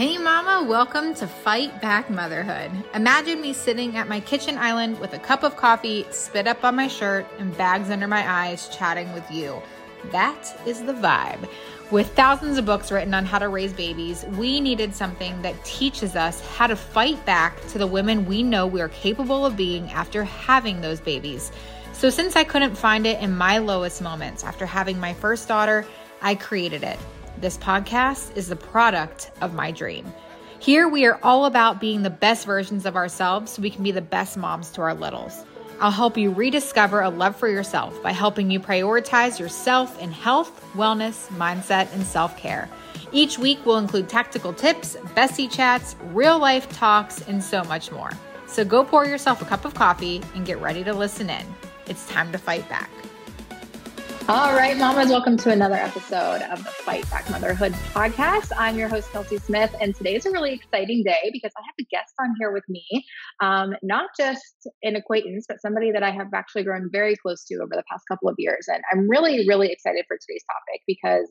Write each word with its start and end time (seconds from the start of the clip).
Hey, 0.00 0.16
Mama, 0.16 0.66
welcome 0.66 1.12
to 1.16 1.26
Fight 1.26 1.82
Back 1.82 2.08
Motherhood. 2.08 2.70
Imagine 2.94 3.42
me 3.42 3.52
sitting 3.52 3.98
at 3.98 4.08
my 4.08 4.18
kitchen 4.18 4.56
island 4.56 4.98
with 4.98 5.12
a 5.12 5.18
cup 5.18 5.42
of 5.42 5.58
coffee, 5.58 6.06
spit 6.10 6.46
up 6.46 6.64
on 6.64 6.74
my 6.74 6.88
shirt, 6.88 7.26
and 7.38 7.54
bags 7.58 7.90
under 7.90 8.08
my 8.08 8.26
eyes, 8.26 8.70
chatting 8.74 9.12
with 9.12 9.30
you. 9.30 9.60
That 10.10 10.58
is 10.64 10.82
the 10.82 10.94
vibe. 10.94 11.46
With 11.90 12.16
thousands 12.16 12.56
of 12.56 12.64
books 12.64 12.90
written 12.90 13.12
on 13.12 13.26
how 13.26 13.40
to 13.40 13.50
raise 13.50 13.74
babies, 13.74 14.24
we 14.38 14.58
needed 14.58 14.94
something 14.94 15.42
that 15.42 15.62
teaches 15.66 16.16
us 16.16 16.40
how 16.56 16.66
to 16.66 16.76
fight 16.76 17.22
back 17.26 17.60
to 17.66 17.76
the 17.76 17.86
women 17.86 18.24
we 18.24 18.42
know 18.42 18.66
we 18.66 18.80
are 18.80 18.88
capable 18.88 19.44
of 19.44 19.54
being 19.54 19.90
after 19.90 20.24
having 20.24 20.80
those 20.80 21.00
babies. 21.00 21.52
So, 21.92 22.08
since 22.08 22.36
I 22.36 22.44
couldn't 22.44 22.74
find 22.74 23.06
it 23.06 23.20
in 23.20 23.36
my 23.36 23.58
lowest 23.58 24.00
moments 24.00 24.44
after 24.44 24.64
having 24.64 24.98
my 24.98 25.12
first 25.12 25.46
daughter, 25.46 25.84
I 26.22 26.36
created 26.36 26.84
it. 26.84 26.98
This 27.40 27.56
podcast 27.56 28.36
is 28.36 28.48
the 28.48 28.56
product 28.56 29.30
of 29.40 29.54
my 29.54 29.70
dream. 29.70 30.12
Here, 30.58 30.86
we 30.86 31.06
are 31.06 31.18
all 31.22 31.46
about 31.46 31.80
being 31.80 32.02
the 32.02 32.10
best 32.10 32.44
versions 32.44 32.84
of 32.84 32.96
ourselves 32.96 33.52
so 33.52 33.62
we 33.62 33.70
can 33.70 33.82
be 33.82 33.92
the 33.92 34.02
best 34.02 34.36
moms 34.36 34.70
to 34.72 34.82
our 34.82 34.92
littles. 34.92 35.46
I'll 35.80 35.90
help 35.90 36.18
you 36.18 36.32
rediscover 36.32 37.00
a 37.00 37.08
love 37.08 37.34
for 37.34 37.48
yourself 37.48 38.02
by 38.02 38.12
helping 38.12 38.50
you 38.50 38.60
prioritize 38.60 39.38
yourself 39.40 39.98
in 40.02 40.12
health, 40.12 40.62
wellness, 40.74 41.28
mindset, 41.28 41.90
and 41.94 42.04
self 42.04 42.36
care. 42.36 42.68
Each 43.10 43.38
week 43.38 43.64
will 43.64 43.78
include 43.78 44.10
tactical 44.10 44.52
tips, 44.52 44.96
bestie 45.16 45.50
chats, 45.50 45.96
real 46.12 46.38
life 46.38 46.68
talks, 46.68 47.22
and 47.22 47.42
so 47.42 47.64
much 47.64 47.90
more. 47.90 48.10
So 48.48 48.66
go 48.66 48.84
pour 48.84 49.06
yourself 49.06 49.40
a 49.40 49.46
cup 49.46 49.64
of 49.64 49.72
coffee 49.72 50.20
and 50.34 50.44
get 50.44 50.60
ready 50.60 50.84
to 50.84 50.92
listen 50.92 51.30
in. 51.30 51.46
It's 51.86 52.06
time 52.06 52.32
to 52.32 52.38
fight 52.38 52.68
back. 52.68 52.90
All 54.30 54.52
right, 54.52 54.78
mamas, 54.78 55.08
welcome 55.08 55.36
to 55.38 55.50
another 55.50 55.74
episode 55.74 56.42
of 56.42 56.62
the 56.62 56.70
Fight 56.70 57.10
Back 57.10 57.28
Motherhood 57.30 57.72
podcast. 57.92 58.52
I'm 58.56 58.78
your 58.78 58.86
host, 58.86 59.10
Kelsey 59.10 59.38
Smith, 59.38 59.74
and 59.80 59.92
today 59.92 60.14
is 60.14 60.24
a 60.24 60.30
really 60.30 60.52
exciting 60.52 61.02
day 61.02 61.30
because 61.32 61.50
I 61.58 61.62
have 61.62 61.74
a 61.80 61.84
guest 61.90 62.14
on 62.20 62.36
here 62.38 62.52
with 62.52 62.62
me. 62.68 62.86
Um, 63.42 63.74
not 63.82 64.10
just 64.16 64.68
an 64.84 64.94
acquaintance, 64.94 65.46
but 65.48 65.60
somebody 65.60 65.90
that 65.90 66.04
I 66.04 66.12
have 66.12 66.28
actually 66.32 66.62
grown 66.62 66.90
very 66.92 67.16
close 67.16 67.44
to 67.46 67.56
over 67.56 67.72
the 67.72 67.82
past 67.90 68.04
couple 68.08 68.28
of 68.28 68.36
years. 68.38 68.66
And 68.68 68.80
I'm 68.92 69.10
really, 69.10 69.48
really 69.48 69.72
excited 69.72 70.04
for 70.06 70.16
today's 70.16 70.44
topic 70.44 70.82
because 70.86 71.28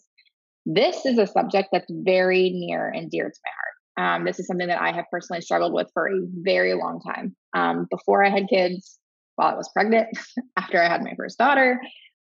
this 0.66 1.06
is 1.06 1.18
a 1.20 1.26
subject 1.26 1.70
that's 1.72 1.90
very 1.90 2.50
near 2.50 2.90
and 2.90 3.10
dear 3.10 3.30
to 3.30 3.40
my 3.46 4.04
heart. 4.04 4.18
Um, 4.18 4.26
this 4.26 4.42
is 4.42 4.48
something 4.48 4.68
that 4.68 4.82
I 4.82 4.92
have 4.92 5.06
personally 5.10 5.40
struggled 5.40 5.72
with 5.72 5.88
for 5.94 6.10
a 6.10 6.20
very 6.42 6.74
long 6.74 7.00
time. 7.00 7.34
Um, 7.56 7.88
before 7.90 8.26
I 8.26 8.30
had 8.30 8.50
kids, 8.50 9.00
while 9.38 9.54
I 9.54 9.56
was 9.56 9.70
pregnant, 9.70 10.10
after 10.58 10.82
I 10.82 10.90
had 10.90 11.02
my 11.02 11.14
first 11.16 11.38
daughter, 11.38 11.80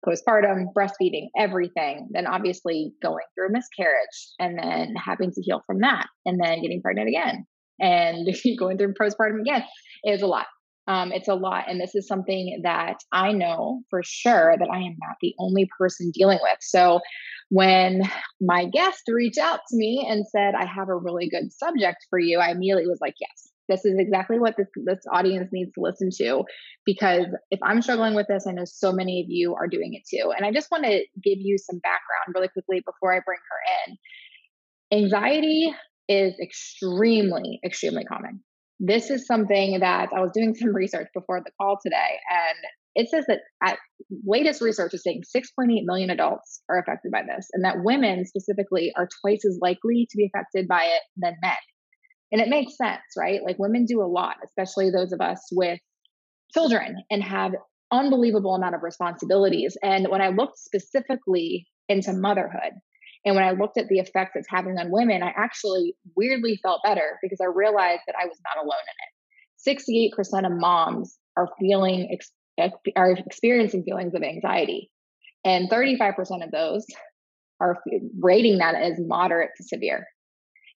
postpartum, 0.05 0.65
breastfeeding, 0.75 1.27
everything, 1.37 2.09
then 2.11 2.27
obviously 2.27 2.93
going 3.01 3.23
through 3.35 3.47
a 3.47 3.51
miscarriage 3.51 4.31
and 4.39 4.57
then 4.57 4.95
having 4.95 5.31
to 5.31 5.41
heal 5.41 5.61
from 5.65 5.79
that 5.79 6.07
and 6.25 6.39
then 6.39 6.61
getting 6.61 6.81
pregnant 6.81 7.09
again 7.09 7.45
and 7.79 8.27
going 8.59 8.77
through 8.77 8.93
postpartum 8.93 9.41
again 9.41 9.63
is 10.03 10.21
a 10.21 10.27
lot. 10.27 10.47
Um, 10.85 11.13
it's 11.13 11.29
a 11.29 11.35
lot. 11.35 11.65
And 11.69 11.79
this 11.79 11.95
is 11.95 12.07
something 12.07 12.59
that 12.63 12.97
I 13.13 13.31
know 13.31 13.83
for 13.89 14.01
sure 14.03 14.55
that 14.59 14.69
I 14.69 14.79
am 14.79 14.97
not 14.99 15.15
the 15.21 15.33
only 15.39 15.69
person 15.77 16.11
dealing 16.13 16.39
with. 16.41 16.57
So 16.59 16.99
when 17.49 18.01
my 18.41 18.65
guest 18.65 19.03
reached 19.07 19.37
out 19.37 19.61
to 19.69 19.77
me 19.77 20.05
and 20.09 20.25
said, 20.27 20.55
I 20.55 20.65
have 20.65 20.89
a 20.89 20.95
really 20.95 21.29
good 21.29 21.53
subject 21.53 22.05
for 22.09 22.19
you, 22.19 22.39
I 22.39 22.51
immediately 22.51 22.87
was 22.87 22.99
like, 22.99 23.15
yes, 23.21 23.52
this 23.69 23.85
is 23.85 23.95
exactly 23.97 24.39
what 24.39 24.55
this 24.57 24.67
this 24.85 24.99
audience 25.11 25.49
needs 25.51 25.71
to 25.73 25.81
listen 25.81 26.09
to 26.17 26.43
because 26.85 27.25
if 27.51 27.59
i'm 27.63 27.81
struggling 27.81 28.15
with 28.15 28.27
this 28.27 28.45
i 28.47 28.51
know 28.51 28.65
so 28.65 28.91
many 28.91 29.21
of 29.21 29.27
you 29.29 29.55
are 29.55 29.67
doing 29.67 29.93
it 29.93 30.03
too. 30.09 30.31
And 30.35 30.45
i 30.45 30.51
just 30.51 30.69
want 30.71 30.83
to 30.85 31.03
give 31.23 31.39
you 31.39 31.57
some 31.57 31.79
background 31.79 32.35
really 32.35 32.49
quickly 32.49 32.81
before 32.85 33.13
i 33.13 33.19
bring 33.25 33.39
her 33.49 33.91
in. 33.91 35.03
Anxiety 35.03 35.73
is 36.07 36.39
extremely 36.39 37.59
extremely 37.65 38.03
common. 38.03 38.43
This 38.79 39.09
is 39.09 39.25
something 39.25 39.79
that 39.79 40.09
i 40.15 40.19
was 40.19 40.31
doing 40.33 40.55
some 40.59 40.75
research 40.75 41.07
before 41.13 41.41
the 41.41 41.51
call 41.59 41.79
today 41.83 42.19
and 42.29 42.57
it 42.95 43.09
says 43.09 43.25
that 43.27 43.39
at 43.63 43.79
latest 44.23 44.61
research 44.61 44.93
is 44.93 45.01
saying 45.01 45.23
6.8 45.35 45.67
million 45.85 46.11
adults 46.11 46.61
are 46.69 46.77
affected 46.77 47.11
by 47.11 47.21
this 47.23 47.47
and 47.53 47.63
that 47.65 47.77
women 47.83 48.23
specifically 48.25 48.93
are 48.95 49.07
twice 49.21 49.43
as 49.45 49.57
likely 49.59 50.07
to 50.11 50.17
be 50.17 50.29
affected 50.31 50.67
by 50.67 50.83
it 50.83 51.01
than 51.17 51.35
men 51.41 51.55
and 52.33 52.41
it 52.41 52.49
makes 52.49 52.75
sense, 52.75 53.03
right? 53.15 53.41
Like 53.45 53.59
women 53.59 53.85
do 53.85 54.01
a 54.01 54.09
lot, 54.09 54.37
especially 54.43 54.89
those 54.89 55.13
of 55.13 55.21
us 55.21 55.39
with 55.51 55.79
children 56.51 56.97
and 57.11 57.23
have 57.23 57.51
unbelievable 57.91 58.55
amount 58.55 58.73
of 58.73 58.81
responsibilities. 58.81 59.77
And 59.83 60.07
when 60.09 60.19
I 60.19 60.29
looked 60.29 60.57
specifically 60.57 61.67
into 61.87 62.11
motherhood 62.11 62.73
and 63.23 63.35
when 63.35 63.45
I 63.45 63.51
looked 63.51 63.77
at 63.77 63.87
the 63.87 63.99
effects 63.99 64.31
it's 64.33 64.47
having 64.49 64.79
on 64.79 64.91
women, 64.91 65.21
I 65.21 65.31
actually 65.37 65.95
weirdly 66.15 66.59
felt 66.63 66.81
better 66.83 67.19
because 67.21 67.37
I 67.39 67.45
realized 67.45 68.01
that 68.07 68.15
I 68.19 68.25
was 68.25 68.37
not 68.43 68.63
alone 68.63 68.81
in 68.89 69.77
it. 69.77 70.11
68% 70.11 70.45
of 70.45 70.59
moms 70.59 71.15
are 71.37 71.49
feeling 71.59 72.17
are 72.95 73.11
experiencing 73.11 73.83
feelings 73.83 74.15
of 74.15 74.23
anxiety. 74.23 74.89
And 75.45 75.69
35% 75.69 76.43
of 76.43 76.51
those 76.51 76.83
are 77.61 77.77
rating 78.19 78.57
that 78.57 78.73
as 78.73 78.99
moderate 78.99 79.51
to 79.57 79.63
severe. 79.63 80.07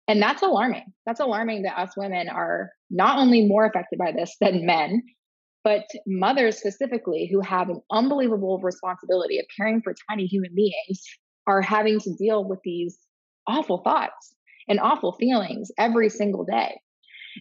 And 0.07 0.22
that's 0.22 0.41
alarming. 0.41 0.85
That's 1.06 1.19
alarming 1.19 1.63
that 1.63 1.78
us 1.78 1.91
women 1.97 2.29
are 2.29 2.72
not 2.90 3.19
only 3.19 3.45
more 3.45 3.66
affected 3.66 4.00
by 4.00 4.13
this 4.13 4.35
than 4.40 4.66
men, 4.66 5.03
but 5.63 5.84
mothers 6.06 6.57
specifically 6.57 7.29
who 7.31 7.41
have 7.41 7.69
an 7.69 7.81
unbelievable 7.91 8.59
responsibility 8.63 9.38
of 9.40 9.45
caring 9.57 9.81
for 9.81 9.94
tiny 10.09 10.25
human 10.25 10.56
beings 10.56 11.03
are 11.45 11.62
having 11.62 12.00
to 12.00 12.16
deal 12.16 12.47
with 12.47 12.59
these 12.63 12.97
awful 13.47 13.79
thoughts 13.79 14.35
and 14.69 14.79
awful 14.79 15.13
feelings 15.13 15.69
every 15.78 16.09
single 16.09 16.45
day. 16.45 16.78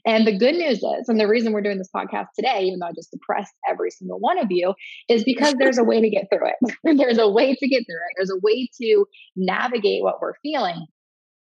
And 0.05 0.27
the 0.27 0.37
good 0.37 0.57
news 0.57 0.79
is, 0.79 1.09
and 1.09 1.19
the 1.19 1.29
reason 1.29 1.53
we're 1.53 1.63
doing 1.63 1.79
this 1.79 1.91
podcast 1.95 2.27
today, 2.37 2.65
even 2.65 2.81
though 2.81 2.87
I 2.87 2.93
just 2.93 3.11
depressed 3.11 3.55
every 3.69 3.91
single 3.91 4.19
one 4.19 4.39
of 4.39 4.49
you, 4.51 4.75
is 5.09 5.25
because 5.25 5.55
there's 5.59 5.79
a 5.79 5.85
way 5.85 6.01
to 6.01 6.11
get 6.11 6.27
through 6.31 6.49
it. 6.49 6.77
there's 6.99 7.19
a 7.19 7.29
way 7.29 7.55
to 7.55 7.69
get 7.69 7.85
through 7.87 7.97
it. 7.97 8.15
There's 8.17 8.31
a 8.31 8.41
way 8.43 8.69
to 8.81 9.07
navigate 9.37 10.03
what 10.03 10.21
we're 10.21 10.35
feeling. 10.43 10.87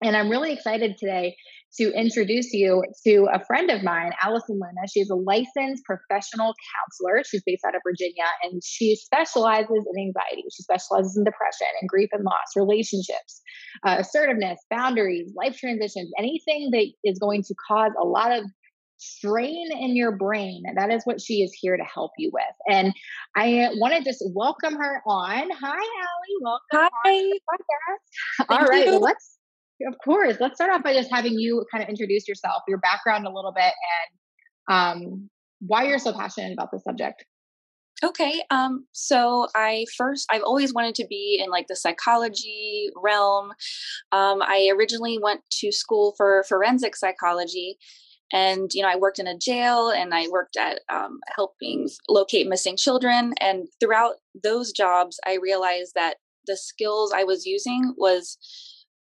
And 0.02 0.16
I'm 0.16 0.30
really 0.30 0.54
excited 0.54 0.98
today 0.98 1.36
to 1.78 1.92
introduce 1.94 2.54
you 2.54 2.84
to 3.06 3.28
a 3.32 3.44
friend 3.46 3.70
of 3.70 3.84
mine, 3.84 4.12
Allyson 4.22 4.56
Luna. 4.56 4.88
She's 4.92 5.10
a 5.10 5.16
licensed 5.16 5.84
professional 5.84 6.54
counselor. 6.74 7.24
She's 7.24 7.44
based 7.46 7.64
out 7.66 7.76
of 7.76 7.82
Virginia 7.86 8.24
and 8.44 8.62
she 8.64 8.96
specializes 8.96 9.70
in 9.94 10.02
anxiety. 10.02 10.46
She 10.52 10.64
specializes 10.64 11.18
in 11.18 11.26
depression 11.26 11.68
and 11.82 11.90
grief 11.90 12.10
and 12.14 12.24
loss, 12.24 12.56
relationships, 12.56 13.42
uh, 13.86 13.98
assertiveness, 14.00 14.60
boundaries, 14.70 15.32
life 15.36 15.58
transitions, 15.58 16.12
anything 16.18 16.70
that 16.72 16.88
is 17.04 17.20
going 17.20 17.44
to 17.44 17.54
cause 17.68 17.92
a 18.02 18.06
lot 18.06 18.32
of 18.32 18.46
strain 18.98 19.70
in 19.72 19.96
your 19.96 20.18
brain. 20.18 20.64
That 20.76 20.92
is 20.92 21.04
what 21.04 21.22
she 21.22 21.36
is 21.42 21.54
here 21.54 21.78
to 21.78 21.84
help 21.84 22.12
you 22.18 22.32
with. 22.34 22.44
And 22.68 22.94
I 23.36 23.70
want 23.76 23.96
to 23.96 24.04
just 24.04 24.24
welcome 24.34 24.76
her 24.76 25.02
on. 25.06 25.50
Hi, 25.52 25.68
Allie. 25.68 26.40
Welcome. 26.42 26.90
Hi. 27.06 27.32
All 28.50 28.66
right. 28.66 28.90
Let's 29.00 29.39
of 29.88 29.96
course. 30.04 30.38
Let's 30.40 30.56
start 30.56 30.72
off 30.72 30.84
by 30.84 30.94
just 30.94 31.10
having 31.12 31.34
you 31.34 31.66
kind 31.72 31.84
of 31.84 31.90
introduce 31.90 32.28
yourself, 32.28 32.64
your 32.68 32.80
background 32.80 33.26
a 33.26 33.34
little 33.34 33.54
bit, 33.54 33.74
and 34.70 34.76
um, 34.76 35.30
why 35.60 35.84
you're 35.84 36.00
so 36.00 36.14
passionate 36.14 36.54
about 36.54 36.70
this 36.72 36.84
subject. 36.84 37.26
Okay. 38.02 38.42
Um, 38.50 38.86
so 38.94 39.48
I 39.56 39.86
first, 39.98 40.26
I've 40.32 40.44
always 40.44 40.74
wanted 40.74 40.96
to 40.96 41.08
be 41.08 41.42
in 41.44 41.50
like 41.50 41.68
the 41.68 41.76
psychology 41.76 42.90
realm. 42.96 43.50
Um, 44.14 44.42
I 44.42 44.72
originally 44.74 45.20
went 45.22 45.42
to 45.60 45.72
school 45.72 46.14
for 46.16 46.44
forensic 46.48 46.96
psychology. 46.96 47.78
And, 48.32 48.70
you 48.74 48.84
know, 48.84 48.90
I 48.90 48.96
worked 48.96 49.20
in 49.20 49.28
a 49.28 49.38
jail 49.38 49.90
and 49.90 50.14
I 50.14 50.28
worked 50.30 50.56
at 50.56 50.82
um, 50.90 51.20
helping 51.36 51.90
locate 52.08 52.48
missing 52.48 52.78
children. 52.78 53.34
And 53.42 53.68
throughout 53.82 54.16
those 54.44 54.72
jobs, 54.72 55.20
I 55.26 55.38
realized 55.42 55.94
that 55.96 56.18
the 56.48 56.56
skills 56.56 57.12
I 57.14 57.24
was 57.24 57.46
using 57.46 57.96
was 57.98 58.38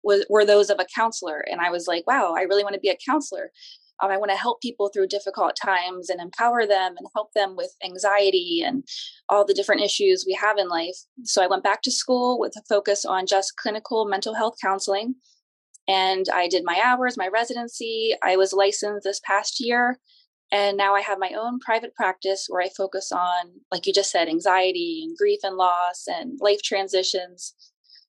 was 0.03 0.25
were 0.29 0.45
those 0.45 0.69
of 0.69 0.79
a 0.79 0.87
counselor 0.95 1.43
and 1.49 1.61
i 1.61 1.69
was 1.69 1.87
like 1.87 2.05
wow 2.07 2.33
i 2.37 2.43
really 2.43 2.63
want 2.63 2.73
to 2.73 2.79
be 2.79 2.89
a 2.89 2.97
counselor. 3.05 3.51
Um, 4.01 4.11
i 4.11 4.17
want 4.17 4.31
to 4.31 4.37
help 4.37 4.61
people 4.61 4.89
through 4.89 5.07
difficult 5.07 5.57
times 5.61 6.09
and 6.09 6.21
empower 6.21 6.65
them 6.65 6.95
and 6.97 7.07
help 7.13 7.33
them 7.33 7.55
with 7.55 7.73
anxiety 7.83 8.63
and 8.65 8.83
all 9.27 9.45
the 9.45 9.53
different 9.53 9.81
issues 9.81 10.23
we 10.25 10.33
have 10.33 10.57
in 10.57 10.69
life. 10.69 10.95
So 11.23 11.43
i 11.43 11.47
went 11.47 11.63
back 11.63 11.81
to 11.83 11.91
school 11.91 12.39
with 12.39 12.55
a 12.57 12.63
focus 12.69 13.05
on 13.05 13.27
just 13.27 13.57
clinical 13.57 14.05
mental 14.05 14.33
health 14.33 14.55
counseling 14.61 15.15
and 15.89 16.27
i 16.33 16.47
did 16.47 16.63
my 16.63 16.79
hours 16.83 17.17
my 17.17 17.27
residency 17.27 18.15
i 18.23 18.37
was 18.37 18.53
licensed 18.53 19.03
this 19.03 19.19
past 19.25 19.59
year 19.59 19.99
and 20.51 20.77
now 20.77 20.95
i 20.95 21.01
have 21.01 21.19
my 21.19 21.31
own 21.37 21.59
private 21.59 21.93
practice 21.95 22.45
where 22.47 22.61
i 22.61 22.69
focus 22.77 23.11
on 23.11 23.51
like 23.71 23.85
you 23.85 23.93
just 23.93 24.11
said 24.11 24.29
anxiety 24.29 25.01
and 25.03 25.17
grief 25.17 25.39
and 25.43 25.57
loss 25.57 26.03
and 26.07 26.37
life 26.41 26.61
transitions 26.63 27.55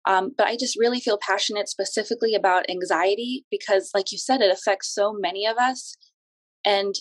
um, 0.06 0.32
but 0.36 0.46
I 0.46 0.56
just 0.56 0.78
really 0.78 1.00
feel 1.00 1.18
passionate 1.20 1.68
specifically 1.68 2.34
about 2.34 2.70
anxiety 2.70 3.44
because, 3.50 3.90
like 3.94 4.12
you 4.12 4.18
said, 4.18 4.40
it 4.40 4.52
affects 4.52 4.94
so 4.94 5.12
many 5.12 5.46
of 5.46 5.56
us. 5.58 5.96
And 6.64 6.94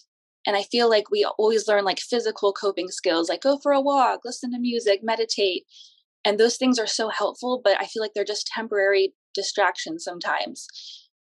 and 0.47 0.55
I 0.55 0.63
feel 0.63 0.89
like 0.89 1.09
we 1.09 1.27
always 1.39 1.67
learn 1.67 1.85
like 1.85 1.99
physical 1.99 2.53
coping 2.53 2.89
skills, 2.89 3.29
like 3.29 3.41
go 3.41 3.57
for 3.61 3.71
a 3.71 3.81
walk, 3.81 4.21
listen 4.23 4.51
to 4.51 4.59
music, 4.59 4.99
meditate. 5.03 5.63
And 6.23 6.39
those 6.39 6.57
things 6.57 6.77
are 6.77 6.87
so 6.87 7.09
helpful, 7.09 7.61
but 7.63 7.77
I 7.81 7.85
feel 7.85 8.01
like 8.01 8.11
they're 8.13 8.23
just 8.23 8.47
temporary 8.47 9.13
distractions 9.33 10.03
sometimes. 10.03 10.67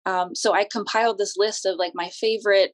Um, 0.06 0.34
so 0.34 0.54
I 0.54 0.68
compiled 0.72 1.18
this 1.18 1.36
list 1.38 1.66
of 1.68 1.77
like 1.77 1.92
my 1.94 2.10
favorite 2.10 2.72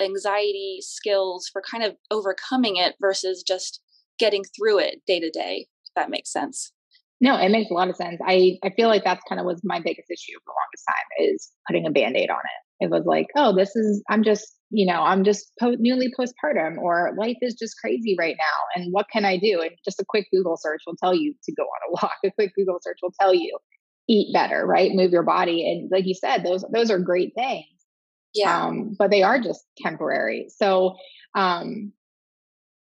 anxiety 0.00 0.78
skills 0.80 1.48
for 1.52 1.62
kind 1.62 1.84
of 1.84 1.96
overcoming 2.10 2.76
it 2.76 2.96
versus 3.00 3.44
just 3.46 3.80
getting 4.18 4.42
through 4.44 4.80
it 4.80 5.02
day 5.06 5.20
to 5.20 5.30
day, 5.30 5.66
if 5.84 5.94
that 5.94 6.10
makes 6.10 6.32
sense. 6.32 6.72
No, 7.20 7.36
it 7.36 7.50
makes 7.50 7.70
a 7.70 7.74
lot 7.74 7.90
of 7.90 7.96
sense. 7.96 8.18
I, 8.26 8.58
I 8.64 8.70
feel 8.70 8.88
like 8.88 9.04
that's 9.04 9.22
kind 9.28 9.38
of 9.38 9.46
was 9.46 9.60
my 9.62 9.78
biggest 9.78 10.10
issue 10.10 10.38
for 10.38 10.52
the 10.52 10.54
longest 10.56 10.84
time 10.88 11.28
is 11.34 11.50
putting 11.66 11.86
a 11.86 11.90
band-aid 11.90 12.30
on 12.30 12.38
it. 12.38 12.84
It 12.84 12.90
was 12.90 13.04
like, 13.04 13.26
oh, 13.36 13.54
this 13.54 13.76
is 13.76 14.02
I'm 14.08 14.22
just, 14.24 14.56
you 14.70 14.90
know, 14.90 15.02
I'm 15.02 15.22
just 15.22 15.52
po- 15.60 15.76
newly 15.78 16.10
postpartum 16.18 16.78
or 16.78 17.12
life 17.18 17.36
is 17.42 17.54
just 17.54 17.74
crazy 17.78 18.16
right 18.18 18.36
now. 18.38 18.82
And 18.82 18.90
what 18.92 19.06
can 19.12 19.26
I 19.26 19.36
do? 19.36 19.60
And 19.60 19.72
just 19.84 20.00
a 20.00 20.04
quick 20.08 20.28
Google 20.32 20.56
search 20.56 20.80
will 20.86 20.96
tell 20.96 21.14
you 21.14 21.34
to 21.44 21.54
go 21.54 21.64
on 21.64 21.90
a 21.90 21.92
walk. 21.92 22.14
A 22.24 22.30
quick 22.30 22.52
Google 22.56 22.78
search 22.80 22.98
will 23.02 23.12
tell 23.20 23.34
you 23.34 23.58
eat 24.08 24.32
better, 24.32 24.66
right? 24.66 24.92
Move 24.94 25.12
your 25.12 25.22
body. 25.22 25.70
And 25.70 25.90
like 25.92 26.06
you 26.06 26.14
said, 26.14 26.42
those 26.42 26.64
those 26.72 26.90
are 26.90 26.98
great 26.98 27.32
things. 27.34 27.66
Yeah. 28.32 28.64
Um, 28.66 28.96
but 28.98 29.10
they 29.10 29.22
are 29.22 29.40
just 29.40 29.62
temporary. 29.76 30.46
So 30.48 30.96
um 31.36 31.92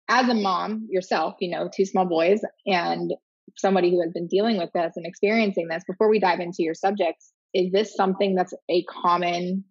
as 0.10 0.30
a 0.30 0.34
mom 0.34 0.88
yourself, 0.90 1.36
you 1.40 1.50
know, 1.50 1.70
two 1.74 1.86
small 1.86 2.06
boys 2.06 2.40
and 2.66 3.14
somebody 3.56 3.92
who 3.92 4.02
has 4.02 4.12
been 4.12 4.28
dealing 4.28 4.58
with 4.58 4.72
this 4.74 4.94
and 4.96 5.06
experiencing 5.06 5.68
this, 5.68 5.84
before 5.88 6.10
we 6.10 6.20
dive 6.20 6.40
into 6.40 6.64
your 6.64 6.74
subjects, 6.74 7.32
is 7.54 7.72
this 7.72 7.96
something 7.96 8.36
that's 8.36 8.54
a 8.70 8.84
common 8.84 9.64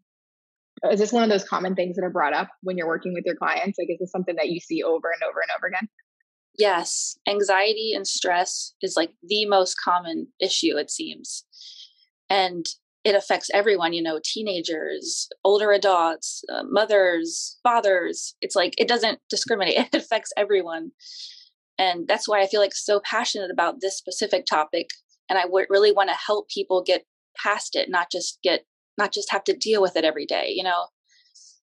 is 0.91 0.99
this 0.99 1.13
one 1.13 1.23
of 1.23 1.29
those 1.29 1.45
common 1.45 1.77
things 1.77 1.95
that 1.95 2.05
are 2.05 2.11
brought 2.11 2.33
up 2.33 2.49
when 2.63 2.77
you're 2.77 2.89
working 2.89 3.15
with 3.15 3.25
your 3.25 3.37
clients? 3.37 3.79
Like 3.79 3.89
is 3.89 3.99
this 4.01 4.11
something 4.11 4.35
that 4.37 4.49
you 4.49 4.59
see 4.59 4.83
over 4.83 5.09
and 5.13 5.23
over 5.23 5.39
and 5.41 5.51
over 5.57 5.69
again? 5.69 5.89
Yes, 6.59 7.17
anxiety 7.29 7.93
and 7.95 8.07
stress 8.07 8.75
is 8.83 8.95
like 8.97 9.13
the 9.23 9.47
most 9.47 9.77
common 9.83 10.29
issue, 10.41 10.77
it 10.77 10.91
seems. 10.91 11.45
And 12.29 12.67
it 13.05 13.15
affects 13.15 13.51
everyone, 13.53 13.93
you 13.93 14.03
know, 14.03 14.21
teenagers, 14.23 15.29
older 15.45 15.73
adults, 15.73 16.45
uh, 16.53 16.63
mothers, 16.69 17.59
fathers. 17.63 18.35
It's 18.41 18.55
like 18.55 18.75
it 18.79 18.89
doesn't 18.89 19.19
discriminate, 19.29 19.77
it 19.93 19.95
affects 19.95 20.33
everyone. 20.37 20.93
And 21.79 22.07
that's 22.07 22.29
why 22.29 22.43
I 22.43 22.47
feel 22.47 22.61
like 22.61 22.75
so 22.75 23.01
passionate 23.05 23.51
about 23.51 23.81
this 23.81 23.97
specific 23.97 24.47
topic. 24.47 24.89
And 25.29 25.39
I 25.39 25.43
w- 25.43 25.67
really 25.71 25.93
want 25.93 26.11
to 26.11 26.17
help 26.27 26.49
people 26.49 26.83
get 26.83 27.05
past 27.43 27.77
it, 27.77 27.89
not 27.91 28.11
just 28.11 28.39
get, 28.43 28.65
not 28.99 29.13
just 29.13 29.33
have 29.33 29.45
to 29.45 29.57
deal 29.57 29.81
with 29.81 29.97
it 29.97 30.05
every 30.05 30.27
day, 30.27 30.53
you 30.55 30.63
know? 30.63 30.87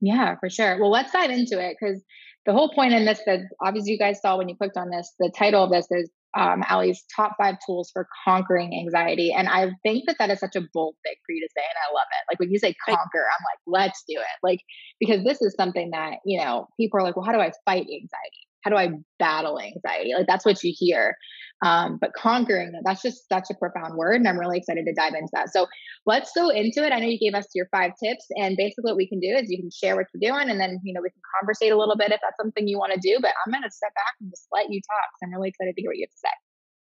Yeah, 0.02 0.36
for 0.40 0.50
sure. 0.50 0.80
Well, 0.80 0.92
let's 0.92 1.12
dive 1.12 1.32
into 1.32 1.60
it 1.60 1.78
because 1.80 2.02
the 2.46 2.54
whole 2.54 2.72
point 2.74 2.94
in 2.94 3.06
this 3.06 3.22
that 3.26 3.40
obviously 3.64 3.94
you 3.94 3.98
guys 3.98 4.22
saw 4.22 4.38
when 4.38 4.50
you 4.50 4.56
clicked 4.56 4.78
on 4.78 4.90
this, 4.90 5.12
the 5.20 5.32
title 5.36 5.64
of 5.64 5.72
this 5.72 5.88
is 5.90 6.10
um, 6.38 6.64
Allie's 6.68 7.04
top 7.16 7.36
five 7.42 7.56
tools 7.66 7.90
for 7.92 8.08
conquering 8.26 8.78
anxiety. 8.78 9.34
And 9.36 9.48
I 9.48 9.72
think 9.84 10.04
that 10.08 10.18
that 10.20 10.30
is 10.30 10.40
such 10.40 10.56
a 10.56 10.62
bold 10.74 10.96
thing 11.04 11.16
for 11.26 11.34
you 11.34 11.42
to 11.42 11.50
say. 11.56 11.64
And 11.64 11.78
I 11.90 11.94
love 11.94 12.08
it. 12.12 12.32
Like 12.32 12.40
when 12.40 12.52
you 12.52 12.60
say 12.60 12.76
conquer, 12.86 13.24
I'm 13.24 13.46
like, 13.46 13.60
let's 13.66 14.04
do 14.08 14.16
it. 14.18 14.38
Like, 14.44 14.60
because 15.00 15.24
this 15.24 15.42
is 15.42 15.56
something 15.58 15.92
that, 15.92 16.18
you 16.26 16.40
know, 16.40 16.68
people 16.78 17.00
are 17.00 17.04
like, 17.04 17.16
well, 17.16 17.26
how 17.26 17.32
do 17.32 17.40
I 17.40 17.52
fight 17.64 17.84
anxiety? 17.84 18.46
How 18.66 18.72
do 18.72 18.78
I 18.78 18.90
battle 19.20 19.60
anxiety? 19.60 20.14
Like 20.18 20.26
that's 20.28 20.44
what 20.44 20.64
you 20.64 20.74
hear. 20.76 21.16
Um, 21.64 21.98
but 22.02 22.14
conquering 22.14 22.74
that's 22.84 23.02
just 23.02 23.30
such 23.30 23.46
a 23.50 23.56
profound 23.56 23.96
word. 23.96 24.16
And 24.16 24.28
I'm 24.28 24.40
really 24.40 24.58
excited 24.58 24.86
to 24.86 24.94
dive 24.94 25.14
into 25.14 25.30
that. 25.34 25.54
So 25.54 25.68
let's 26.06 26.32
go 26.36 26.50
into 26.50 26.84
it. 26.84 26.92
I 26.92 27.00
know 27.00 27.08
you 27.08 27.20
gave 27.20 27.36
us 27.36 27.48
your 27.54 27.68
five 27.72 27.92
tips. 28.04 28.26
And 28.36 28.58
basically 28.58 28.90
what 28.90 28.98
we 28.98 29.08
can 29.08 29.20
do 29.20 29.30
is 29.30 29.50
you 29.50 29.60
can 29.60 29.70
share 29.72 29.96
what 29.96 30.08
you're 30.14 30.34
doing 30.34 30.50
and 30.50 30.60
then, 30.60 30.80
you 30.84 30.94
know, 30.94 31.02
we 31.02 31.12
can 31.12 31.22
conversate 31.40 31.72
a 31.72 31.78
little 31.78 31.96
bit 31.96 32.12
if 32.12 32.20
that's 32.22 32.38
something 32.42 32.68
you 32.68 32.80
want 32.80 32.94
to 32.94 33.00
do. 33.00 33.20
But 33.22 33.32
I'm 33.46 33.54
going 33.54 33.64
to 33.64 33.72
step 33.72 33.94
back 33.94 34.16
and 34.20 34.32
just 34.32 34.48
let 34.52 34.70
you 34.70 34.82
talk. 34.82 35.10
I'm 35.24 35.32
really 35.32 35.50
excited 35.50 35.76
to 35.76 35.82
hear 35.82 35.92
what 35.92 35.98
you 35.98 36.08
have 36.08 36.12
to 36.12 36.18
say. 36.18 36.36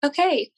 Okay. 0.05 0.51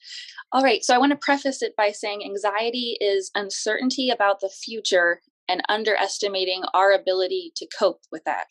All 0.51 0.63
right. 0.63 0.83
So 0.83 0.93
I 0.93 0.97
want 0.99 1.11
to 1.11 1.19
preface 1.19 1.61
it 1.61 1.75
by 1.75 1.91
saying 1.91 2.23
anxiety 2.23 2.97
is 3.01 3.31
uncertainty 3.35 4.09
about 4.09 4.41
the 4.41 4.49
future 4.49 5.21
and 5.47 5.63
underestimating 5.67 6.63
our 6.73 6.91
ability 6.91 7.51
to 7.55 7.67
cope 7.77 8.01
with 8.11 8.23
that. 8.25 8.45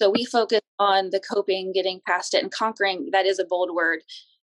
So 0.00 0.10
we 0.10 0.24
focus 0.24 0.60
on 0.78 1.10
the 1.10 1.20
coping, 1.20 1.72
getting 1.72 2.00
past 2.06 2.34
it, 2.34 2.42
and 2.42 2.52
conquering. 2.52 3.08
That 3.12 3.26
is 3.26 3.38
a 3.38 3.46
bold 3.48 3.70
word, 3.74 4.00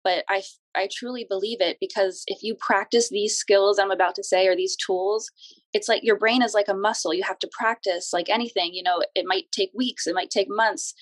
but 0.02 0.24
I 0.28 0.42
I 0.74 0.88
truly 0.92 1.26
believe 1.28 1.60
it 1.60 1.78
because 1.80 2.24
if 2.26 2.42
you 2.42 2.54
practice 2.54 3.08
these 3.10 3.36
skills 3.36 3.78
I'm 3.78 3.90
about 3.90 4.14
to 4.16 4.24
say 4.24 4.46
or 4.46 4.56
these 4.56 4.76
tools, 4.76 5.30
it's 5.72 5.88
like 5.88 6.02
your 6.02 6.18
brain 6.18 6.42
is 6.42 6.54
like 6.54 6.68
a 6.68 6.74
muscle. 6.74 7.14
You 7.14 7.24
have 7.24 7.38
to 7.40 7.50
practice 7.58 8.10
like 8.12 8.28
anything. 8.28 8.70
You 8.74 8.82
know, 8.82 9.02
it 9.14 9.24
might 9.26 9.52
take 9.52 9.70
weeks, 9.74 10.06
it 10.06 10.14
might 10.14 10.30
take 10.30 10.48
months, 10.48 10.94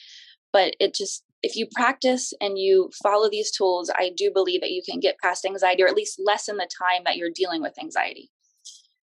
but 0.52 0.74
it 0.80 0.94
just 0.94 1.24
if 1.42 1.56
you 1.56 1.66
practice 1.74 2.32
and 2.40 2.56
you 2.56 2.90
follow 3.02 3.28
these 3.28 3.50
tools, 3.50 3.90
I 3.94 4.12
do 4.16 4.30
believe 4.32 4.60
that 4.60 4.70
you 4.70 4.82
can 4.88 5.00
get 5.00 5.18
past 5.18 5.44
anxiety 5.44 5.82
or 5.82 5.88
at 5.88 5.96
least 5.96 6.20
lessen 6.24 6.56
the 6.56 6.68
time 6.78 7.02
that 7.04 7.16
you're 7.16 7.30
dealing 7.34 7.62
with 7.62 7.78
anxiety. 7.80 8.30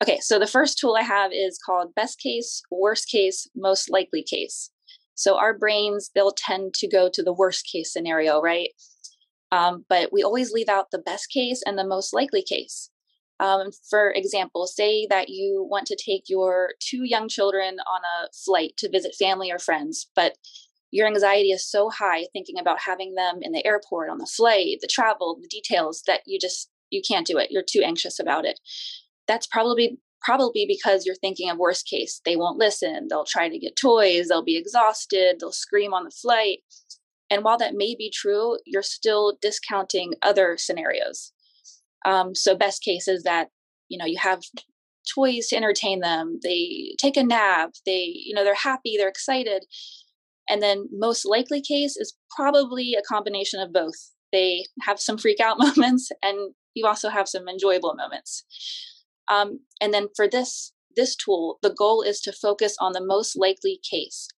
Okay, 0.02 0.18
so 0.20 0.38
the 0.38 0.46
first 0.46 0.78
tool 0.78 0.96
I 0.96 1.02
have 1.02 1.32
is 1.32 1.58
called 1.64 1.94
best 1.94 2.20
case, 2.20 2.62
worst 2.70 3.08
case, 3.08 3.48
most 3.54 3.88
likely 3.88 4.22
case. 4.22 4.70
So 5.14 5.38
our 5.38 5.56
brains, 5.56 6.10
they'll 6.14 6.32
tend 6.36 6.74
to 6.74 6.88
go 6.88 7.08
to 7.12 7.22
the 7.22 7.32
worst 7.32 7.68
case 7.70 7.92
scenario, 7.92 8.40
right? 8.40 8.70
Um, 9.52 9.84
but 9.88 10.12
we 10.12 10.22
always 10.22 10.52
leave 10.52 10.68
out 10.68 10.90
the 10.90 10.98
best 10.98 11.30
case 11.30 11.62
and 11.64 11.78
the 11.78 11.86
most 11.86 12.12
likely 12.12 12.42
case. 12.42 12.90
Um, 13.40 13.70
for 13.88 14.10
example, 14.12 14.66
say 14.66 15.06
that 15.10 15.28
you 15.28 15.66
want 15.68 15.86
to 15.86 15.96
take 15.96 16.24
your 16.28 16.70
two 16.80 17.04
young 17.04 17.28
children 17.28 17.76
on 17.80 18.00
a 18.02 18.28
flight 18.32 18.72
to 18.78 18.90
visit 18.90 19.14
family 19.18 19.50
or 19.50 19.58
friends, 19.58 20.08
but 20.14 20.36
your 20.90 21.08
anxiety 21.08 21.50
is 21.50 21.68
so 21.68 21.90
high 21.90 22.26
thinking 22.32 22.58
about 22.58 22.80
having 22.80 23.14
them 23.14 23.40
in 23.42 23.50
the 23.50 23.66
airport, 23.66 24.10
on 24.10 24.18
the 24.18 24.26
flight, 24.26 24.78
the 24.80 24.88
travel, 24.88 25.36
the 25.40 25.48
details 25.48 26.02
that 26.06 26.20
you 26.26 26.38
just 26.40 26.70
you 26.90 27.02
can't 27.06 27.26
do 27.26 27.38
it. 27.38 27.50
You're 27.50 27.64
too 27.68 27.82
anxious 27.84 28.20
about 28.20 28.44
it. 28.44 28.60
That's 29.26 29.46
probably 29.46 29.98
probably 30.24 30.64
because 30.66 31.04
you're 31.04 31.14
thinking 31.16 31.50
of 31.50 31.58
worst 31.58 31.86
case. 31.86 32.20
They 32.24 32.34
won't 32.34 32.58
listen. 32.58 33.06
They'll 33.08 33.26
try 33.26 33.48
to 33.48 33.58
get 33.58 33.76
toys. 33.76 34.28
They'll 34.28 34.42
be 34.42 34.56
exhausted. 34.56 35.36
They'll 35.38 35.52
scream 35.52 35.92
on 35.92 36.04
the 36.04 36.10
flight. 36.10 36.60
And 37.30 37.44
while 37.44 37.58
that 37.58 37.74
may 37.74 37.94
be 37.96 38.10
true, 38.12 38.58
you're 38.66 38.82
still 38.82 39.36
discounting 39.40 40.14
other 40.22 40.56
scenarios. 40.58 41.32
Um, 42.06 42.34
so 42.34 42.56
best 42.56 42.82
case 42.82 43.08
is 43.08 43.22
that 43.22 43.48
you 43.88 43.98
know 43.98 44.06
you 44.06 44.18
have 44.18 44.42
toys 45.14 45.48
to 45.48 45.56
entertain 45.56 46.00
them. 46.00 46.38
They 46.42 46.94
take 46.98 47.16
a 47.16 47.22
nap. 47.22 47.70
They 47.86 48.12
you 48.14 48.34
know 48.34 48.44
they're 48.44 48.54
happy. 48.54 48.96
They're 48.96 49.08
excited. 49.08 49.64
And 50.48 50.62
then 50.62 50.86
most 50.92 51.24
likely 51.24 51.62
case 51.62 51.96
is 51.96 52.14
probably 52.34 52.94
a 52.94 53.02
combination 53.02 53.60
of 53.60 53.72
both. 53.72 54.12
They 54.32 54.66
have 54.82 55.00
some 55.00 55.16
freak 55.16 55.40
out 55.40 55.58
moments, 55.58 56.10
and 56.22 56.54
you 56.74 56.86
also 56.86 57.08
have 57.08 57.28
some 57.28 57.48
enjoyable 57.48 57.94
moments. 57.94 58.44
Um, 59.28 59.60
and 59.80 59.92
then 59.92 60.08
for 60.14 60.28
this 60.28 60.72
this 60.96 61.16
tool, 61.16 61.58
the 61.62 61.74
goal 61.76 62.02
is 62.02 62.20
to 62.20 62.32
focus 62.32 62.76
on 62.80 62.92
the 62.92 63.04
most 63.04 63.36
likely 63.36 63.80
case. 63.90 64.28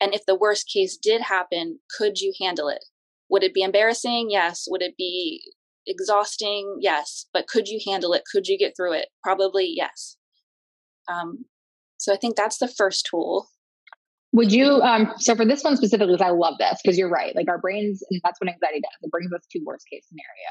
And 0.00 0.14
if 0.14 0.24
the 0.26 0.34
worst 0.34 0.70
case 0.72 0.96
did 0.96 1.20
happen, 1.20 1.80
could 1.98 2.20
you 2.20 2.32
handle 2.40 2.68
it? 2.68 2.84
Would 3.28 3.44
it 3.44 3.52
be 3.52 3.62
embarrassing? 3.62 4.28
Yes. 4.30 4.64
Would 4.68 4.82
it 4.82 4.96
be 4.96 5.42
exhausting? 5.86 6.78
Yes. 6.80 7.26
But 7.34 7.48
could 7.48 7.68
you 7.68 7.80
handle 7.86 8.14
it? 8.14 8.22
Could 8.32 8.46
you 8.48 8.58
get 8.58 8.72
through 8.76 8.94
it? 8.94 9.08
Probably 9.22 9.72
yes. 9.76 10.16
Um, 11.06 11.44
so 11.98 12.14
I 12.14 12.16
think 12.16 12.36
that's 12.36 12.58
the 12.58 12.68
first 12.68 13.06
tool. 13.10 13.48
Would 14.32 14.52
you, 14.52 14.80
um, 14.80 15.12
so 15.18 15.34
for 15.34 15.44
this 15.44 15.62
one 15.62 15.76
specifically, 15.76 16.14
because 16.14 16.26
I 16.26 16.30
love 16.30 16.54
this 16.58 16.78
because 16.82 16.96
you're 16.96 17.10
right. 17.10 17.34
Like 17.36 17.48
our 17.48 17.58
brains, 17.58 18.02
that's 18.22 18.40
what 18.40 18.48
anxiety 18.48 18.80
does. 18.80 18.96
It 19.02 19.10
brings 19.10 19.32
us 19.32 19.42
to 19.50 19.60
worst 19.66 19.86
case 19.92 20.06
scenario 20.08 20.50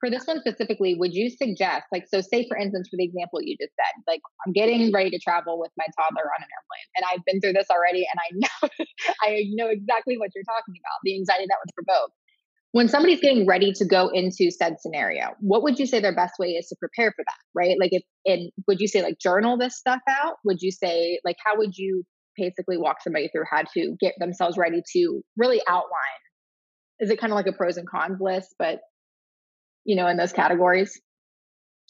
for 0.00 0.10
this 0.10 0.24
one 0.24 0.40
specifically, 0.40 0.96
would 0.98 1.14
you 1.14 1.28
suggest, 1.28 1.84
like, 1.92 2.08
so 2.08 2.20
say 2.20 2.48
for 2.48 2.56
instance, 2.56 2.88
for 2.88 2.96
the 2.96 3.04
example 3.04 3.40
you 3.42 3.56
just 3.60 3.72
said, 3.76 4.02
like, 4.08 4.20
I'm 4.44 4.52
getting 4.52 4.90
ready 4.92 5.10
to 5.10 5.18
travel 5.18 5.60
with 5.60 5.70
my 5.76 5.84
toddler 5.96 6.24
on 6.24 6.40
an 6.42 6.48
airplane, 6.48 6.88
and 6.96 7.04
I've 7.12 7.24
been 7.26 7.40
through 7.40 7.52
this 7.52 7.68
already, 7.70 8.06
and 8.08 8.18
I 8.18 8.28
know, 8.32 8.86
I 9.22 9.44
know 9.52 9.68
exactly 9.68 10.16
what 10.16 10.30
you're 10.34 10.44
talking 10.44 10.74
about, 10.74 10.98
the 11.04 11.14
anxiety 11.16 11.44
that 11.48 11.58
would 11.62 11.84
provoke. 11.84 12.10
When 12.72 12.88
somebody's 12.88 13.20
getting 13.20 13.46
ready 13.46 13.72
to 13.72 13.84
go 13.84 14.08
into 14.08 14.50
said 14.50 14.76
scenario, 14.80 15.34
what 15.40 15.62
would 15.64 15.78
you 15.78 15.86
say 15.86 16.00
their 16.00 16.14
best 16.14 16.34
way 16.38 16.50
is 16.50 16.68
to 16.68 16.76
prepare 16.78 17.12
for 17.12 17.24
that, 17.26 17.42
right? 17.54 17.76
Like, 17.78 17.90
if, 17.92 18.02
and 18.24 18.50
would 18.68 18.80
you 18.80 18.88
say 18.88 19.02
like 19.02 19.18
journal 19.18 19.58
this 19.58 19.76
stuff 19.76 20.00
out? 20.08 20.36
Would 20.44 20.62
you 20.62 20.70
say 20.70 21.18
like 21.24 21.36
how 21.44 21.58
would 21.58 21.76
you 21.76 22.04
basically 22.36 22.78
walk 22.78 23.02
somebody 23.02 23.28
through 23.28 23.42
how 23.50 23.62
to 23.74 23.96
get 24.00 24.14
themselves 24.18 24.56
ready 24.56 24.82
to 24.92 25.20
really 25.36 25.60
outline? 25.68 26.20
Is 27.00 27.10
it 27.10 27.18
kind 27.18 27.32
of 27.32 27.36
like 27.36 27.48
a 27.48 27.52
pros 27.52 27.76
and 27.76 27.88
cons 27.88 28.20
list, 28.20 28.54
but 28.56 28.80
you 29.84 29.96
know, 29.96 30.06
in 30.06 30.16
those 30.16 30.32
categories? 30.32 31.00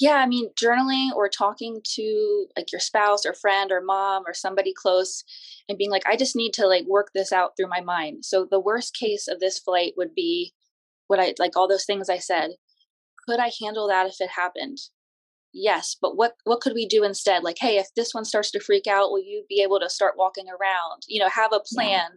Yeah, 0.01 0.15
I 0.15 0.27
mean, 0.27 0.49
journaling 0.61 1.13
or 1.15 1.29
talking 1.29 1.83
to 1.97 2.47
like 2.57 2.73
your 2.73 2.81
spouse 2.81 3.27
or 3.27 3.35
friend 3.35 3.71
or 3.71 3.83
mom 3.83 4.23
or 4.27 4.33
somebody 4.33 4.73
close 4.75 5.23
and 5.69 5.77
being 5.77 5.91
like, 5.91 6.07
I 6.07 6.17
just 6.17 6.35
need 6.35 6.55
to 6.55 6.67
like 6.67 6.87
work 6.87 7.11
this 7.15 7.33
out 7.33 7.53
through 7.55 7.69
my 7.69 7.83
mind. 7.83 8.25
So 8.25 8.47
the 8.51 8.59
worst 8.59 8.97
case 8.99 9.29
of 9.29 9.41
this 9.41 9.59
flight 9.59 9.93
would 9.99 10.15
be 10.15 10.55
what 11.09 11.21
I 11.21 11.35
like 11.39 11.55
all 11.55 11.69
those 11.69 11.85
things 11.85 12.09
I 12.09 12.17
said. 12.17 12.53
Could 13.29 13.41
I 13.41 13.51
handle 13.61 13.89
that 13.89 14.07
if 14.07 14.17
it 14.21 14.31
happened? 14.31 14.79
Yes, 15.53 15.97
but 16.01 16.17
what 16.17 16.33
what 16.45 16.61
could 16.63 16.73
we 16.75 16.87
do 16.87 17.05
instead? 17.05 17.43
Like, 17.43 17.59
hey, 17.61 17.77
if 17.77 17.89
this 17.95 18.15
one 18.15 18.25
starts 18.25 18.51
to 18.53 18.61
freak 18.61 18.87
out, 18.87 19.11
will 19.11 19.23
you 19.23 19.45
be 19.51 19.63
able 19.63 19.81
to 19.81 19.91
start 19.91 20.15
walking 20.17 20.47
around? 20.49 21.03
You 21.09 21.21
know, 21.21 21.29
have 21.29 21.53
a 21.53 21.61
plan. 21.75 22.09
Yeah. 22.13 22.17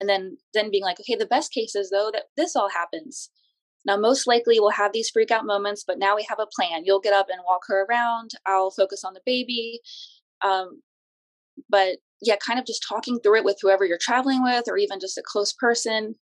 And 0.00 0.08
then 0.08 0.38
then 0.54 0.70
being 0.70 0.84
like, 0.84 0.98
okay, 1.00 1.16
the 1.16 1.26
best 1.26 1.52
case 1.52 1.74
is 1.74 1.90
though 1.90 2.10
that 2.14 2.24
this 2.38 2.56
all 2.56 2.70
happens 2.70 3.30
Now, 3.86 3.96
most 3.96 4.26
likely 4.26 4.58
we'll 4.58 4.70
have 4.70 4.92
these 4.92 5.10
freak 5.10 5.30
out 5.30 5.46
moments, 5.46 5.84
but 5.86 5.98
now 5.98 6.16
we 6.16 6.26
have 6.28 6.40
a 6.40 6.46
plan. 6.54 6.82
You'll 6.84 7.00
get 7.00 7.14
up 7.14 7.28
and 7.30 7.40
walk 7.46 7.62
her 7.68 7.86
around. 7.88 8.32
I'll 8.44 8.70
focus 8.70 9.04
on 9.04 9.14
the 9.14 9.20
baby. 9.24 9.80
Um, 10.44 10.82
but 11.70 11.98
yeah, 12.20 12.36
kind 12.44 12.58
of 12.58 12.66
just 12.66 12.84
talking 12.86 13.20
through 13.20 13.38
it 13.38 13.44
with 13.44 13.58
whoever 13.62 13.84
you're 13.84 13.98
traveling 14.00 14.42
with 14.42 14.64
or 14.68 14.76
even 14.76 14.98
just 15.00 15.18
a 15.18 15.22
close 15.24 15.52
person 15.52 16.16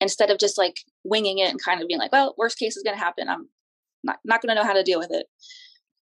instead 0.00 0.30
of 0.30 0.38
just 0.38 0.56
like 0.56 0.76
winging 1.04 1.38
it 1.38 1.50
and 1.50 1.62
kind 1.62 1.82
of 1.82 1.88
being 1.88 2.00
like, 2.00 2.12
well, 2.12 2.34
worst 2.38 2.58
case 2.58 2.76
is 2.76 2.82
going 2.82 2.96
to 2.96 3.04
happen. 3.04 3.28
I'm 3.28 3.48
not, 4.02 4.18
not 4.24 4.40
going 4.40 4.54
to 4.54 4.60
know 4.60 4.66
how 4.66 4.72
to 4.72 4.82
deal 4.82 4.98
with 4.98 5.10
it. 5.10 5.26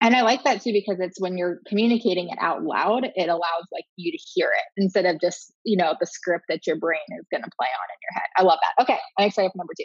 And 0.01 0.15
I 0.15 0.21
like 0.21 0.43
that 0.43 0.61
too 0.61 0.71
because 0.71 0.97
it's 1.01 1.19
when 1.19 1.37
you're 1.37 1.59
communicating 1.67 2.29
it 2.29 2.37
out 2.39 2.63
loud, 2.63 3.07
it 3.15 3.29
allows 3.29 3.67
like 3.73 3.83
you 3.97 4.11
to 4.11 4.17
hear 4.33 4.47
it 4.47 4.81
instead 4.81 5.05
of 5.05 5.19
just, 5.19 5.51
you 5.65 5.75
know, 5.75 5.95
the 5.99 6.05
script 6.05 6.45
that 6.47 6.65
your 6.65 6.77
brain 6.77 7.01
is 7.19 7.25
going 7.31 7.43
to 7.43 7.49
play 7.59 7.67
on 7.67 7.89
in 7.89 7.99
your 8.01 8.13
head. 8.13 8.29
I 8.37 8.43
love 8.43 8.59
that. 8.61 8.83
Okay. 8.83 8.99
I'm 9.17 9.27
excited 9.27 9.51
for 9.51 9.57
number 9.57 9.73
two. 9.77 9.83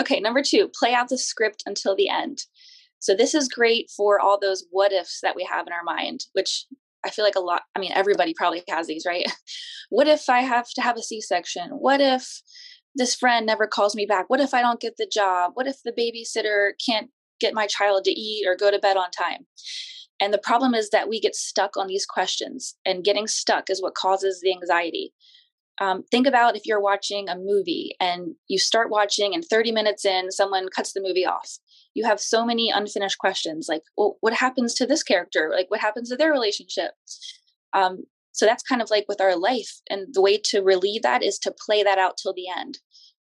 Okay. 0.00 0.20
Number 0.20 0.42
two, 0.42 0.70
play 0.78 0.92
out 0.92 1.08
the 1.08 1.18
script 1.18 1.62
until 1.66 1.96
the 1.96 2.08
end. 2.08 2.42
So 2.98 3.14
this 3.14 3.34
is 3.34 3.48
great 3.48 3.90
for 3.94 4.18
all 4.18 4.38
those 4.38 4.64
what 4.70 4.92
ifs 4.92 5.20
that 5.22 5.36
we 5.36 5.44
have 5.50 5.66
in 5.66 5.72
our 5.72 5.84
mind, 5.84 6.26
which 6.32 6.66
I 7.04 7.10
feel 7.10 7.24
like 7.24 7.36
a 7.36 7.40
lot, 7.40 7.62
I 7.74 7.78
mean, 7.78 7.92
everybody 7.94 8.34
probably 8.34 8.64
has 8.68 8.86
these, 8.86 9.04
right? 9.06 9.30
what 9.90 10.08
if 10.08 10.28
I 10.28 10.40
have 10.40 10.66
to 10.74 10.82
have 10.82 10.96
a 10.96 11.02
C 11.02 11.20
section? 11.20 11.70
What 11.70 12.00
if 12.00 12.42
this 12.94 13.14
friend 13.14 13.46
never 13.46 13.66
calls 13.66 13.94
me 13.94 14.06
back? 14.06 14.28
What 14.28 14.40
if 14.40 14.54
I 14.54 14.62
don't 14.62 14.80
get 14.80 14.96
the 14.96 15.08
job? 15.10 15.52
What 15.54 15.66
if 15.66 15.76
the 15.84 15.92
babysitter 15.92 16.70
can't 16.84 17.10
get 17.38 17.54
my 17.54 17.66
child 17.66 18.04
to 18.04 18.10
eat 18.10 18.46
or 18.48 18.56
go 18.56 18.70
to 18.70 18.78
bed 18.78 18.96
on 18.96 19.10
time? 19.10 19.46
And 20.20 20.32
the 20.32 20.38
problem 20.38 20.74
is 20.74 20.90
that 20.90 21.08
we 21.08 21.20
get 21.20 21.34
stuck 21.34 21.76
on 21.76 21.86
these 21.86 22.06
questions, 22.06 22.74
and 22.86 23.04
getting 23.04 23.26
stuck 23.26 23.68
is 23.68 23.82
what 23.82 23.94
causes 23.94 24.40
the 24.40 24.50
anxiety. 24.50 25.12
Um, 25.80 26.04
think 26.10 26.26
about 26.26 26.56
if 26.56 26.62
you're 26.64 26.80
watching 26.80 27.28
a 27.28 27.36
movie 27.36 27.94
and 28.00 28.34
you 28.48 28.58
start 28.58 28.90
watching, 28.90 29.34
and 29.34 29.44
30 29.44 29.72
minutes 29.72 30.04
in, 30.04 30.30
someone 30.30 30.68
cuts 30.68 30.92
the 30.92 31.02
movie 31.02 31.26
off. 31.26 31.58
You 31.94 32.04
have 32.06 32.20
so 32.20 32.44
many 32.44 32.70
unfinished 32.70 33.18
questions 33.18 33.66
like, 33.68 33.82
well, 33.96 34.16
what 34.20 34.32
happens 34.32 34.74
to 34.74 34.86
this 34.86 35.02
character? 35.02 35.50
Like, 35.52 35.70
what 35.70 35.80
happens 35.80 36.08
to 36.08 36.16
their 36.16 36.30
relationship? 36.30 36.92
Um, 37.72 38.04
so 38.32 38.46
that's 38.46 38.62
kind 38.62 38.82
of 38.82 38.90
like 38.90 39.06
with 39.08 39.20
our 39.20 39.36
life. 39.36 39.80
And 39.88 40.08
the 40.12 40.22
way 40.22 40.38
to 40.44 40.62
relieve 40.62 41.02
that 41.02 41.22
is 41.22 41.38
to 41.40 41.54
play 41.66 41.82
that 41.82 41.98
out 41.98 42.16
till 42.16 42.34
the 42.34 42.48
end. 42.54 42.78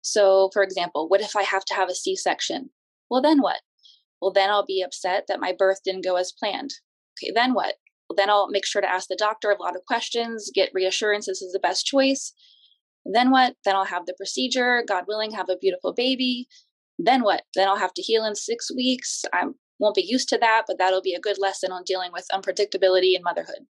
So, 0.01 0.51
for 0.53 0.63
example, 0.63 1.09
what 1.09 1.21
if 1.21 1.35
I 1.37 1.43
have 1.43 1.65
to 1.67 1.75
have 1.75 1.89
a 1.89 1.95
C 1.95 2.15
section? 2.17 2.71
Well, 3.11 3.23
then 3.23 3.41
what? 3.41 3.61
Well, 4.21 4.33
then 4.33 4.51
I'll 4.51 4.67
be 4.67 4.83
upset 4.83 5.25
that 5.29 5.41
my 5.41 5.55
birth 5.57 5.81
didn't 5.85 6.05
go 6.05 6.17
as 6.17 6.33
planned. 6.33 6.75
Okay, 7.19 7.33
then 7.35 7.55
what? 7.55 7.75
Then 8.17 8.31
I'll 8.31 8.49
make 8.49 8.67
sure 8.67 8.83
to 8.83 8.91
ask 8.91 9.09
the 9.09 9.17
doctor 9.17 9.51
a 9.51 9.63
lot 9.63 9.77
of 9.77 9.85
questions, 9.87 10.51
get 10.55 10.71
reassurance 10.75 11.27
this 11.27 11.43
is 11.43 11.53
the 11.53 11.59
best 11.59 11.87
choice. 11.87 12.33
Then 13.05 13.31
what? 13.31 13.57
Then 13.65 13.77
I'll 13.77 13.85
have 13.85 14.07
the 14.07 14.15
procedure, 14.17 14.83
God 14.87 15.05
willing, 15.07 15.33
have 15.33 15.49
a 15.49 15.57
beautiful 15.57 15.93
baby. 15.93 16.49
Then 16.99 17.23
what? 17.23 17.43
Then 17.55 17.69
I'll 17.69 17.77
have 17.77 17.95
to 17.95 18.03
heal 18.03 18.25
in 18.25 18.35
six 18.35 18.75
weeks. 18.75 19.25
I 19.33 19.45
won't 19.79 19.97
be 19.97 20.07
used 20.07 20.29
to 20.31 20.39
that, 20.39 20.65
but 20.67 20.79
that'll 20.79 21.03
be 21.03 21.15
a 21.15 21.21
good 21.21 21.39
lesson 21.39 21.73
on 21.73 21.83
dealing 21.85 22.13
with 22.13 22.27
unpredictability 22.33 23.15
in 23.15 23.23
motherhood. 23.23 23.67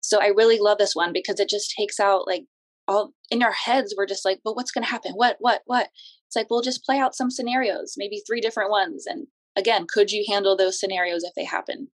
So 0.00 0.20
I 0.20 0.28
really 0.28 0.58
love 0.58 0.78
this 0.78 0.94
one 0.94 1.12
because 1.12 1.40
it 1.40 1.48
just 1.48 1.74
takes 1.76 2.00
out 2.00 2.26
like 2.26 2.44
all 2.88 3.12
in 3.30 3.42
our 3.42 3.52
heads, 3.52 3.94
we're 3.96 4.06
just 4.06 4.24
like, 4.24 4.40
but 4.44 4.56
what's 4.56 4.72
going 4.72 4.84
to 4.84 4.90
happen? 4.90 5.12
What, 5.12 5.36
what, 5.38 5.62
what? 5.66 5.88
It's 6.26 6.36
like, 6.36 6.48
we'll 6.50 6.62
just 6.62 6.84
play 6.84 6.98
out 6.98 7.14
some 7.14 7.30
scenarios, 7.30 7.94
maybe 7.96 8.22
three 8.26 8.40
different 8.40 8.70
ones, 8.70 9.06
and 9.06 9.26
again, 9.56 9.86
could 9.88 10.10
you 10.10 10.24
handle 10.28 10.56
those 10.56 10.80
scenarios 10.80 11.24
if 11.24 11.34
they 11.34 11.44
happen? 11.44 11.88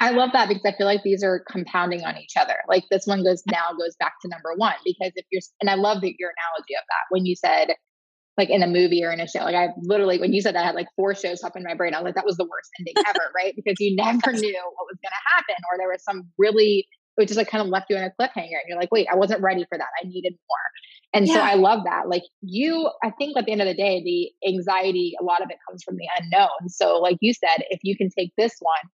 I 0.00 0.10
love 0.10 0.30
that 0.32 0.48
because 0.48 0.64
I 0.64 0.76
feel 0.76 0.86
like 0.86 1.02
these 1.02 1.22
are 1.22 1.44
compounding 1.50 2.04
on 2.04 2.16
each 2.16 2.32
other. 2.38 2.56
Like 2.68 2.84
this 2.90 3.06
one 3.06 3.22
goes 3.22 3.42
now 3.46 3.72
goes 3.78 3.94
back 4.00 4.14
to 4.22 4.28
number 4.28 4.54
one 4.56 4.74
because 4.84 5.12
if 5.14 5.26
you're 5.30 5.42
and 5.60 5.68
I 5.68 5.74
love 5.74 6.00
that 6.00 6.14
your 6.18 6.30
analogy 6.30 6.74
of 6.74 6.84
that 6.88 7.04
when 7.10 7.26
you 7.26 7.36
said 7.36 7.74
like 8.38 8.48
in 8.48 8.62
a 8.62 8.66
movie 8.66 9.04
or 9.04 9.12
in 9.12 9.20
a 9.20 9.28
show. 9.28 9.40
Like 9.40 9.54
I 9.54 9.68
literally 9.82 10.18
when 10.18 10.32
you 10.32 10.40
said 10.40 10.54
that 10.54 10.62
I 10.62 10.66
had 10.66 10.74
like 10.74 10.88
four 10.96 11.14
shows 11.14 11.44
up 11.44 11.56
in 11.56 11.62
my 11.62 11.74
brain. 11.74 11.94
I 11.94 11.98
was 11.98 12.04
like, 12.04 12.14
that 12.14 12.24
was 12.24 12.38
the 12.38 12.44
worst 12.44 12.70
ending 12.78 12.94
ever, 13.06 13.30
right? 13.36 13.52
Because 13.54 13.74
you 13.78 13.94
never 13.94 14.32
knew 14.32 14.62
what 14.76 14.86
was 14.88 14.98
gonna 15.04 15.22
happen, 15.36 15.56
or 15.70 15.78
there 15.78 15.90
was 15.90 16.02
some 16.02 16.30
really 16.38 16.86
it 17.18 17.28
just 17.28 17.36
like 17.36 17.48
kind 17.48 17.60
of 17.60 17.68
left 17.68 17.86
you 17.90 17.96
in 17.96 18.02
a 18.02 18.10
cliffhanger 18.18 18.56
and 18.56 18.64
you're 18.66 18.78
like, 18.78 18.90
wait, 18.90 19.06
I 19.12 19.16
wasn't 19.16 19.42
ready 19.42 19.66
for 19.68 19.76
that. 19.76 19.88
I 20.02 20.08
needed 20.08 20.32
more. 20.32 21.12
And 21.12 21.26
yeah. 21.26 21.34
so 21.34 21.40
I 21.40 21.54
love 21.54 21.80
that. 21.84 22.08
Like 22.08 22.22
you, 22.40 22.90
I 23.04 23.10
think 23.18 23.36
at 23.36 23.44
the 23.44 23.52
end 23.52 23.60
of 23.60 23.66
the 23.66 23.74
day, 23.74 24.02
the 24.02 24.48
anxiety, 24.48 25.12
a 25.20 25.24
lot 25.24 25.42
of 25.42 25.50
it 25.50 25.58
comes 25.68 25.82
from 25.82 25.96
the 25.96 26.06
unknown. 26.18 26.68
So, 26.68 26.98
like 26.98 27.18
you 27.20 27.34
said, 27.34 27.64
if 27.68 27.80
you 27.82 27.96
can 27.96 28.08
take 28.16 28.32
this 28.38 28.54
one, 28.60 28.90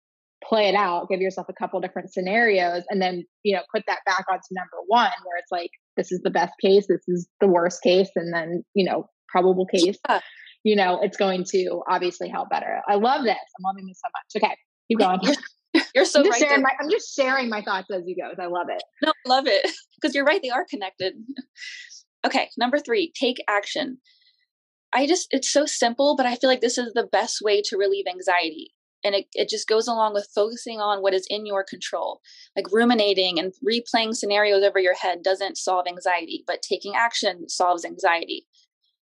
play 0.48 0.68
it 0.68 0.74
out, 0.74 1.08
give 1.08 1.20
yourself 1.20 1.48
a 1.48 1.52
couple 1.52 1.80
different 1.80 2.12
scenarios, 2.12 2.84
and 2.90 3.00
then, 3.00 3.24
you 3.42 3.54
know, 3.54 3.62
put 3.74 3.82
that 3.86 4.00
back 4.06 4.24
onto 4.30 4.42
number 4.52 4.76
one, 4.86 5.10
where 5.24 5.38
it's 5.38 5.50
like, 5.50 5.70
this 5.96 6.12
is 6.12 6.20
the 6.22 6.30
best 6.30 6.52
case, 6.62 6.86
this 6.88 7.02
is 7.08 7.28
the 7.40 7.48
worst 7.48 7.82
case, 7.82 8.10
and 8.16 8.32
then, 8.32 8.62
you 8.74 8.84
know, 8.84 9.08
probable 9.28 9.66
case, 9.66 9.98
yeah. 10.08 10.20
you 10.62 10.76
know, 10.76 11.00
it's 11.02 11.16
going 11.16 11.44
to 11.44 11.82
obviously 11.88 12.28
help 12.28 12.50
better. 12.50 12.80
I 12.88 12.94
love 12.94 13.24
this. 13.24 13.36
I'm 13.36 13.64
loving 13.64 13.86
this 13.86 14.00
so 14.00 14.08
much. 14.12 14.44
Okay, 14.44 14.56
keep 14.88 14.98
going. 14.98 15.20
You're 15.94 16.04
so 16.04 16.20
I'm 16.20 16.30
right. 16.30 16.60
My, 16.60 16.70
I'm 16.80 16.90
just 16.90 17.14
sharing 17.14 17.48
my 17.48 17.62
thoughts 17.62 17.88
as 17.92 18.02
you 18.06 18.16
go. 18.16 18.30
I 18.40 18.46
love 18.46 18.66
it. 18.70 18.82
No, 19.02 19.12
love 19.26 19.46
it. 19.46 19.68
Because 20.00 20.14
you're 20.14 20.26
right. 20.26 20.42
They 20.42 20.50
are 20.50 20.66
connected. 20.68 21.14
Okay, 22.26 22.48
number 22.56 22.78
three, 22.78 23.12
take 23.20 23.36
action. 23.48 23.98
I 24.94 25.06
just, 25.06 25.26
it's 25.30 25.52
so 25.52 25.66
simple, 25.66 26.16
but 26.16 26.24
I 26.24 26.36
feel 26.36 26.48
like 26.48 26.62
this 26.62 26.78
is 26.78 26.94
the 26.94 27.06
best 27.06 27.40
way 27.42 27.60
to 27.66 27.76
relieve 27.76 28.06
anxiety. 28.08 28.73
And 29.04 29.14
it, 29.14 29.26
it 29.34 29.50
just 29.50 29.68
goes 29.68 29.86
along 29.86 30.14
with 30.14 30.30
focusing 30.34 30.80
on 30.80 31.02
what 31.02 31.12
is 31.12 31.26
in 31.28 31.44
your 31.44 31.62
control. 31.62 32.20
Like 32.56 32.72
ruminating 32.72 33.38
and 33.38 33.52
replaying 33.62 34.16
scenarios 34.16 34.64
over 34.64 34.78
your 34.78 34.94
head 34.94 35.22
doesn't 35.22 35.58
solve 35.58 35.86
anxiety, 35.86 36.42
but 36.46 36.62
taking 36.62 36.94
action 36.96 37.48
solves 37.48 37.84
anxiety. 37.84 38.46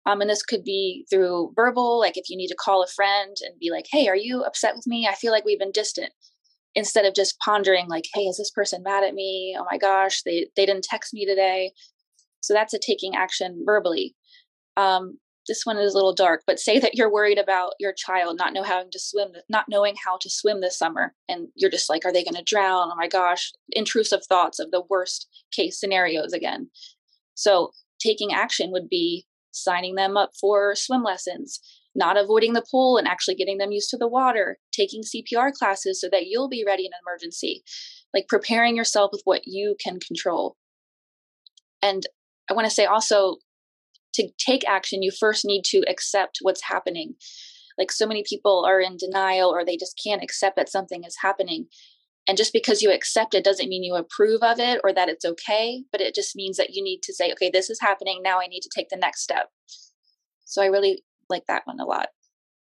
Um, 0.06 0.22
and 0.22 0.30
this 0.30 0.44
could 0.44 0.64
be 0.64 1.06
through 1.10 1.52
verbal, 1.56 2.00
like 2.00 2.16
if 2.16 2.30
you 2.30 2.38
need 2.38 2.48
to 2.48 2.56
call 2.56 2.82
a 2.82 2.88
friend 2.88 3.36
and 3.42 3.60
be 3.60 3.72
like, 3.72 3.88
hey, 3.92 4.08
are 4.08 4.16
you 4.16 4.44
upset 4.44 4.76
with 4.76 4.88
me? 4.88 5.06
I 5.06 5.16
feel 5.16 5.34
like 5.34 5.44
we've 5.44 5.60
been 5.60 5.72
distant. 5.72 6.14
Instead 6.76 7.06
of 7.06 7.16
just 7.16 7.40
pondering, 7.40 7.88
like, 7.90 8.06
hey, 8.14 8.22
is 8.22 8.38
this 8.38 8.52
person 8.52 8.84
mad 8.84 9.04
at 9.04 9.16
me? 9.16 9.58
Oh 9.60 9.66
my 9.70 9.80
gosh, 9.80 10.22
they, 10.24 10.48
they 10.56 10.66
didn't 10.66 10.84
text 10.84 11.14
me 11.14 11.26
today. 11.26 11.72
So 12.40 12.54
that's 12.54 12.74
a 12.74 12.80
taking 12.80 13.16
action 13.16 13.64
verbally. 13.66 14.16
Um, 14.78 15.18
this 15.48 15.66
one 15.66 15.78
is 15.78 15.94
a 15.94 15.98
little 15.98 16.14
dark, 16.14 16.44
but 16.46 16.60
say 16.60 16.80
that 16.80 16.96
you're 16.96 17.12
worried 17.12 17.38
about 17.38 17.74
your 17.80 17.94
child 17.94 18.38
not 18.38 18.54
know 18.54 18.64
how 18.64 18.84
to 18.84 19.00
swim, 19.00 19.30
not 19.50 19.66
knowing 19.70 19.96
how 20.04 20.18
to 20.22 20.30
swim 20.30 20.62
this 20.62 20.78
summer, 20.78 21.14
and 21.30 21.48
you're 21.56 21.72
just 21.72 21.90
like, 21.90 22.06
are 22.06 22.14
they 22.14 22.24
going 22.24 22.36
to 22.36 22.44
drown? 22.44 22.90
Oh 22.92 22.96
my 22.96 23.08
gosh, 23.08 23.52
intrusive 23.70 24.26
thoughts 24.26 24.60
of 24.60 24.72
the 24.72 24.84
worst 24.90 25.28
case 25.52 25.80
scenarios 25.80 26.34
again. 26.34 26.70
So 27.36 27.72
taking 28.00 28.34
action 28.34 28.72
would 28.72 28.90
be 28.90 29.26
signing 29.52 29.96
them 29.96 30.18
up 30.18 30.32
for 30.40 30.76
swim 30.76 31.04
lessons, 31.04 31.60
not 31.96 32.18
avoiding 32.18 32.54
the 32.54 32.66
pool 32.70 32.98
and 32.98 33.08
actually 33.08 33.36
getting 33.36 33.58
them 33.58 33.72
used 33.72 33.90
to 33.90 33.98
the 33.98 34.08
water, 34.08 34.58
taking 34.72 35.02
CPR 35.02 35.52
classes 35.52 36.00
so 36.00 36.10
that 36.12 36.28
you'll 36.28 36.50
be 36.50 36.64
ready 36.66 36.86
in 36.86 36.92
an 36.94 37.00
emergency, 37.08 37.64
like 38.14 38.28
preparing 38.28 38.76
yourself 38.76 39.10
with 39.12 39.22
what 39.26 39.42
you 39.46 39.76
can 39.84 40.00
control. 40.00 40.56
And 41.82 42.06
I 42.50 42.54
want 42.54 42.66
to 42.66 42.74
say 42.74 42.86
also 42.86 43.38
to 44.14 44.30
take 44.38 44.68
action, 44.68 45.04
you 45.04 45.12
first 45.12 45.46
need 45.46 45.64
to 45.66 45.84
accept 45.88 46.40
what's 46.42 46.64
happening. 46.64 47.16
Like 47.78 47.92
so 47.92 48.08
many 48.08 48.24
people 48.28 48.66
are 48.68 48.80
in 48.80 48.98
denial 48.98 49.50
or 49.50 49.64
they 49.64 49.78
just 49.78 50.00
can't 50.04 50.24
accept 50.24 50.56
that 50.56 50.70
something 50.70 51.04
is 51.04 51.18
happening. 51.22 51.68
And 52.28 52.38
just 52.38 52.52
because 52.52 52.82
you 52.82 52.92
accept 52.92 53.34
it 53.34 53.44
doesn't 53.44 53.70
mean 53.70 53.84
you 53.84 53.96
approve 53.96 54.42
of 54.44 54.60
it 54.60 54.82
or 54.84 54.94
that 54.94 55.08
it's 55.08 55.24
okay, 55.24 55.84
but 55.92 56.02
it 56.02 56.14
just 56.14 56.36
means 56.36 56.58
that 56.58 56.72
you 56.72 56.84
need 56.84 57.02
to 57.04 57.14
say, 57.14 57.32
okay, 57.32 57.50
this 57.50 57.70
is 57.70 57.80
happening. 57.80 58.22
Now 58.22 58.40
I 58.42 58.48
need 58.48 58.62
to 58.62 58.70
take 58.76 58.90
the 58.90 58.98
next 58.98 59.22
step. 59.22 59.48
So 60.46 60.62
I 60.62 60.66
really 60.66 61.04
like 61.30 61.46
that 61.48 61.62
one 61.66 61.80
a 61.80 61.86
lot. 61.86 62.08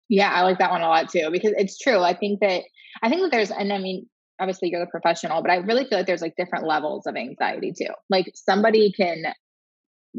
Yeah, 0.09 0.31
I 0.31 0.43
like 0.43 0.59
that 0.59 0.71
one 0.71 0.83
a 0.83 0.89
lot 0.89 1.11
too 1.11 1.29
because 1.31 1.53
it's 1.57 1.79
true. 1.79 2.01
I 2.01 2.15
think 2.15 2.41
that 2.41 2.63
I 3.03 3.09
think 3.09 3.23
that 3.23 3.31
there's 3.31 3.51
and 3.51 3.73
I 3.73 3.79
mean 3.79 4.07
obviously 4.41 4.71
you're 4.71 4.81
the 4.81 4.91
professional, 4.91 5.43
but 5.43 5.51
I 5.51 5.57
really 5.57 5.85
feel 5.85 5.99
like 5.99 6.07
there's 6.07 6.23
like 6.23 6.37
different 6.37 6.67
levels 6.67 7.07
of 7.07 7.17
anxiety 7.17 7.73
too. 7.77 7.93
Like 8.09 8.31
somebody 8.35 8.93
can 8.93 9.25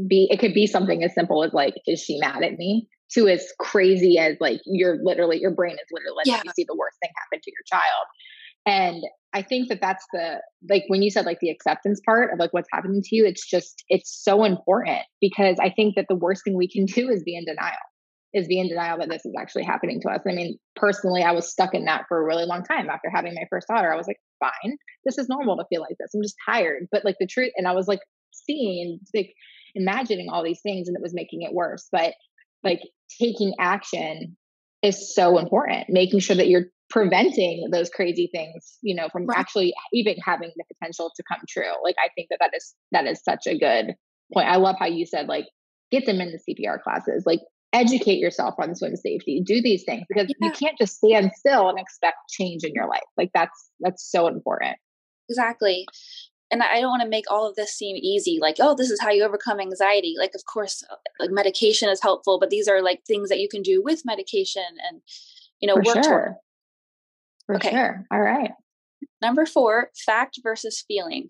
be 0.07 0.27
it 0.29 0.39
could 0.39 0.53
be 0.53 0.67
something 0.67 1.03
as 1.03 1.13
simple 1.13 1.43
as 1.43 1.53
like 1.53 1.73
is 1.85 2.01
she 2.01 2.19
mad 2.19 2.43
at 2.43 2.53
me? 2.53 2.87
To 3.13 3.27
as 3.27 3.47
crazy 3.59 4.19
as 4.19 4.37
like 4.39 4.61
you're 4.65 4.99
literally 5.03 5.39
your 5.39 5.51
brain 5.51 5.73
is 5.73 5.87
literally 5.91 6.15
letting 6.17 6.33
yeah. 6.33 6.41
you 6.45 6.51
see 6.55 6.65
the 6.67 6.77
worst 6.77 6.97
thing 7.01 7.09
happen 7.17 7.41
to 7.43 7.51
your 7.51 7.63
child. 7.65 8.05
And 8.65 9.03
i 9.33 9.41
think 9.41 9.69
that 9.69 9.79
that's 9.81 10.05
the 10.11 10.41
like 10.69 10.83
when 10.87 11.01
you 11.01 11.09
said 11.09 11.25
like 11.25 11.39
the 11.39 11.49
acceptance 11.49 11.99
part 12.05 12.31
of 12.33 12.39
like 12.39 12.51
what's 12.51 12.69
happening 12.71 13.01
to 13.01 13.15
you 13.15 13.25
it's 13.25 13.47
just 13.47 13.83
it's 13.87 14.11
so 14.23 14.43
important 14.43 14.99
because 15.21 15.57
i 15.61 15.69
think 15.69 15.95
that 15.95 16.05
the 16.09 16.15
worst 16.15 16.43
thing 16.43 16.55
we 16.55 16.67
can 16.67 16.85
do 16.85 17.09
is 17.09 17.23
be 17.23 17.35
in 17.35 17.45
denial 17.45 17.77
is 18.33 18.47
be 18.47 18.59
in 18.59 18.67
denial 18.67 18.97
that 18.99 19.09
this 19.09 19.25
is 19.25 19.33
actually 19.39 19.63
happening 19.63 19.99
to 20.01 20.07
us. 20.09 20.21
I 20.27 20.33
mean 20.33 20.57
personally 20.75 21.23
i 21.23 21.31
was 21.31 21.49
stuck 21.49 21.73
in 21.73 21.85
that 21.85 22.05
for 22.07 22.21
a 22.21 22.25
really 22.25 22.45
long 22.45 22.63
time 22.63 22.89
after 22.89 23.09
having 23.13 23.33
my 23.33 23.45
first 23.49 23.67
daughter. 23.67 23.91
I 23.91 23.97
was 23.97 24.07
like 24.07 24.19
fine 24.39 24.77
this 25.05 25.17
is 25.17 25.29
normal 25.29 25.57
to 25.57 25.65
feel 25.69 25.81
like 25.81 25.95
this. 25.99 26.11
I'm 26.13 26.21
just 26.21 26.35
tired. 26.45 26.87
But 26.91 27.05
like 27.05 27.15
the 27.19 27.27
truth 27.27 27.51
and 27.55 27.67
i 27.67 27.71
was 27.71 27.87
like 27.87 28.01
seeing 28.31 28.99
like 29.13 29.33
imagining 29.75 30.29
all 30.29 30.43
these 30.43 30.61
things 30.61 30.87
and 30.87 30.95
it 30.95 31.01
was 31.01 31.13
making 31.13 31.41
it 31.41 31.53
worse. 31.53 31.87
But 31.91 32.13
like 32.63 32.81
taking 33.19 33.53
action 33.59 34.37
is 34.81 35.13
so 35.13 35.37
important, 35.37 35.89
making 35.89 36.19
sure 36.19 36.35
that 36.35 36.47
you're 36.47 36.65
preventing 36.89 37.69
those 37.71 37.89
crazy 37.89 38.29
things, 38.33 38.77
you 38.81 38.95
know, 38.95 39.09
from 39.09 39.25
right. 39.25 39.37
actually 39.37 39.73
even 39.93 40.15
having 40.23 40.51
the 40.55 40.63
potential 40.73 41.11
to 41.15 41.23
come 41.23 41.41
true. 41.47 41.71
Like 41.83 41.95
I 42.03 42.09
think 42.15 42.29
that 42.29 42.37
that 42.39 42.51
is 42.55 42.75
that 42.91 43.05
is 43.05 43.21
such 43.23 43.47
a 43.47 43.57
good 43.57 43.95
point. 44.33 44.47
I 44.47 44.57
love 44.57 44.75
how 44.79 44.87
you 44.87 45.05
said 45.05 45.27
like 45.27 45.45
get 45.91 46.05
them 46.05 46.21
in 46.21 46.31
the 46.31 46.53
CPR 46.53 46.81
classes. 46.81 47.23
Like 47.25 47.41
educate 47.73 48.17
yourself 48.17 48.55
on 48.59 48.75
swim 48.75 48.95
safety 48.95 49.43
do 49.45 49.61
these 49.61 49.83
things 49.83 50.03
because 50.09 50.27
yeah. 50.27 50.47
you 50.47 50.51
can't 50.51 50.77
just 50.77 50.97
stand 50.97 51.31
still 51.35 51.69
and 51.69 51.79
expect 51.79 52.17
change 52.29 52.63
in 52.63 52.73
your 52.73 52.87
life 52.87 53.03
like 53.15 53.29
that's 53.33 53.69
that's 53.79 54.09
so 54.09 54.27
important 54.27 54.75
exactly 55.29 55.85
and 56.51 56.63
i 56.63 56.79
don't 56.79 56.89
want 56.89 57.01
to 57.01 57.09
make 57.09 57.29
all 57.29 57.47
of 57.47 57.55
this 57.55 57.73
seem 57.73 57.95
easy 57.95 58.39
like 58.41 58.57
oh 58.59 58.75
this 58.75 58.89
is 58.89 58.99
how 58.99 59.09
you 59.09 59.23
overcome 59.23 59.59
anxiety 59.59 60.15
like 60.17 60.31
of 60.35 60.45
course 60.45 60.83
uh, 60.91 60.95
like 61.19 61.31
medication 61.31 61.89
is 61.89 62.01
helpful 62.01 62.39
but 62.39 62.49
these 62.49 62.67
are 62.67 62.81
like 62.81 63.03
things 63.05 63.29
that 63.29 63.39
you 63.39 63.49
can 63.49 63.61
do 63.61 63.81
with 63.83 64.05
medication 64.05 64.63
and 64.89 65.01
you 65.59 65.67
know 65.67 65.75
For 65.75 65.83
work 65.83 66.03
sure. 66.03 66.03
toward 66.03 66.35
For 67.45 67.55
okay. 67.55 67.71
sure 67.71 68.05
all 68.11 68.19
right 68.19 68.51
number 69.21 69.45
four 69.45 69.89
fact 70.05 70.39
versus 70.43 70.83
feeling 70.87 71.29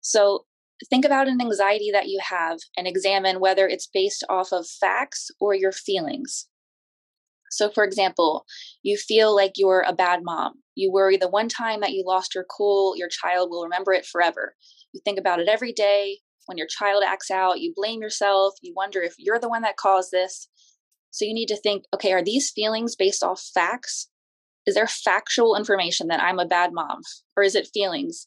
so 0.00 0.44
think 0.90 1.04
about 1.04 1.28
an 1.28 1.40
anxiety 1.40 1.90
that 1.92 2.08
you 2.08 2.20
have 2.22 2.58
and 2.76 2.86
examine 2.86 3.40
whether 3.40 3.66
it's 3.66 3.86
based 3.86 4.24
off 4.28 4.52
of 4.52 4.66
facts 4.66 5.30
or 5.40 5.54
your 5.54 5.72
feelings. 5.72 6.46
So, 7.54 7.70
for 7.70 7.84
example, 7.84 8.46
you 8.82 8.96
feel 8.96 9.34
like 9.34 9.52
you're 9.54 9.84
a 9.86 9.94
bad 9.94 10.20
mom. 10.24 10.54
You 10.74 10.90
worry 10.90 11.16
the 11.16 11.28
one 11.28 11.48
time 11.48 11.80
that 11.82 11.92
you 11.92 12.02
lost 12.04 12.34
your 12.34 12.44
cool, 12.44 12.96
your 12.96 13.08
child 13.08 13.48
will 13.48 13.62
remember 13.62 13.92
it 13.92 14.04
forever. 14.04 14.56
You 14.92 15.00
think 15.04 15.20
about 15.20 15.38
it 15.38 15.48
every 15.48 15.72
day. 15.72 16.18
When 16.46 16.58
your 16.58 16.66
child 16.66 17.04
acts 17.06 17.30
out, 17.30 17.60
you 17.60 17.72
blame 17.74 18.02
yourself. 18.02 18.54
You 18.60 18.74
wonder 18.76 19.00
if 19.02 19.14
you're 19.18 19.38
the 19.38 19.48
one 19.48 19.62
that 19.62 19.76
caused 19.76 20.10
this. 20.10 20.48
So, 21.12 21.24
you 21.24 21.32
need 21.32 21.46
to 21.46 21.56
think 21.56 21.84
okay, 21.94 22.12
are 22.12 22.24
these 22.24 22.50
feelings 22.50 22.96
based 22.96 23.22
off 23.22 23.40
facts? 23.54 24.08
Is 24.66 24.74
there 24.74 24.88
factual 24.88 25.54
information 25.54 26.08
that 26.08 26.20
I'm 26.20 26.40
a 26.40 26.46
bad 26.46 26.70
mom? 26.72 27.02
Or 27.36 27.44
is 27.44 27.54
it 27.54 27.70
feelings? 27.72 28.26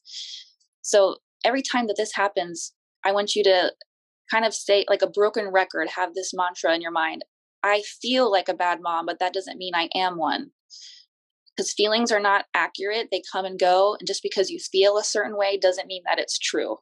So, 0.84 1.17
every 1.43 1.62
time 1.62 1.88
that 1.88 1.98
this 1.98 2.15
happens, 2.15 2.74
I 3.03 3.12
want 3.12 3.36
you 3.36 3.43
to 3.43 3.74
kind 4.31 4.46
of 4.46 4.53
say, 4.53 4.86
like 4.88 5.01
a 5.01 5.10
broken 5.10 5.50
record, 5.50 5.89
have 5.98 6.13
this 6.13 6.31
mantra 6.34 6.74
in 6.74 6.81
your 6.81 6.91
mind 6.91 7.25
I 7.67 7.81
feel 8.01 8.31
like 8.31 8.50
a 8.50 8.53
bad 8.53 8.81
mom, 8.81 9.05
but 9.05 9.19
that 9.19 9.33
doesn't 9.33 9.57
mean 9.57 9.75
I 9.75 9.89
am 9.93 10.17
one. 10.17 10.51
Because 11.55 11.74
feelings 11.74 12.12
are 12.12 12.19
not 12.19 12.45
accurate, 12.53 13.09
they 13.12 13.21
come 13.31 13.45
and 13.45 13.59
go. 13.59 13.95
And 14.00 14.07
just 14.07 14.24
because 14.24 14.50
you 14.50 14.59
feel 14.59 14.97
a 14.97 15.03
certain 15.03 15.36
way 15.36 15.57
doesn't 15.57 15.88
mean 15.88 16.03
that 16.05 16.19
it's 16.19 16.38
true. 16.38 16.77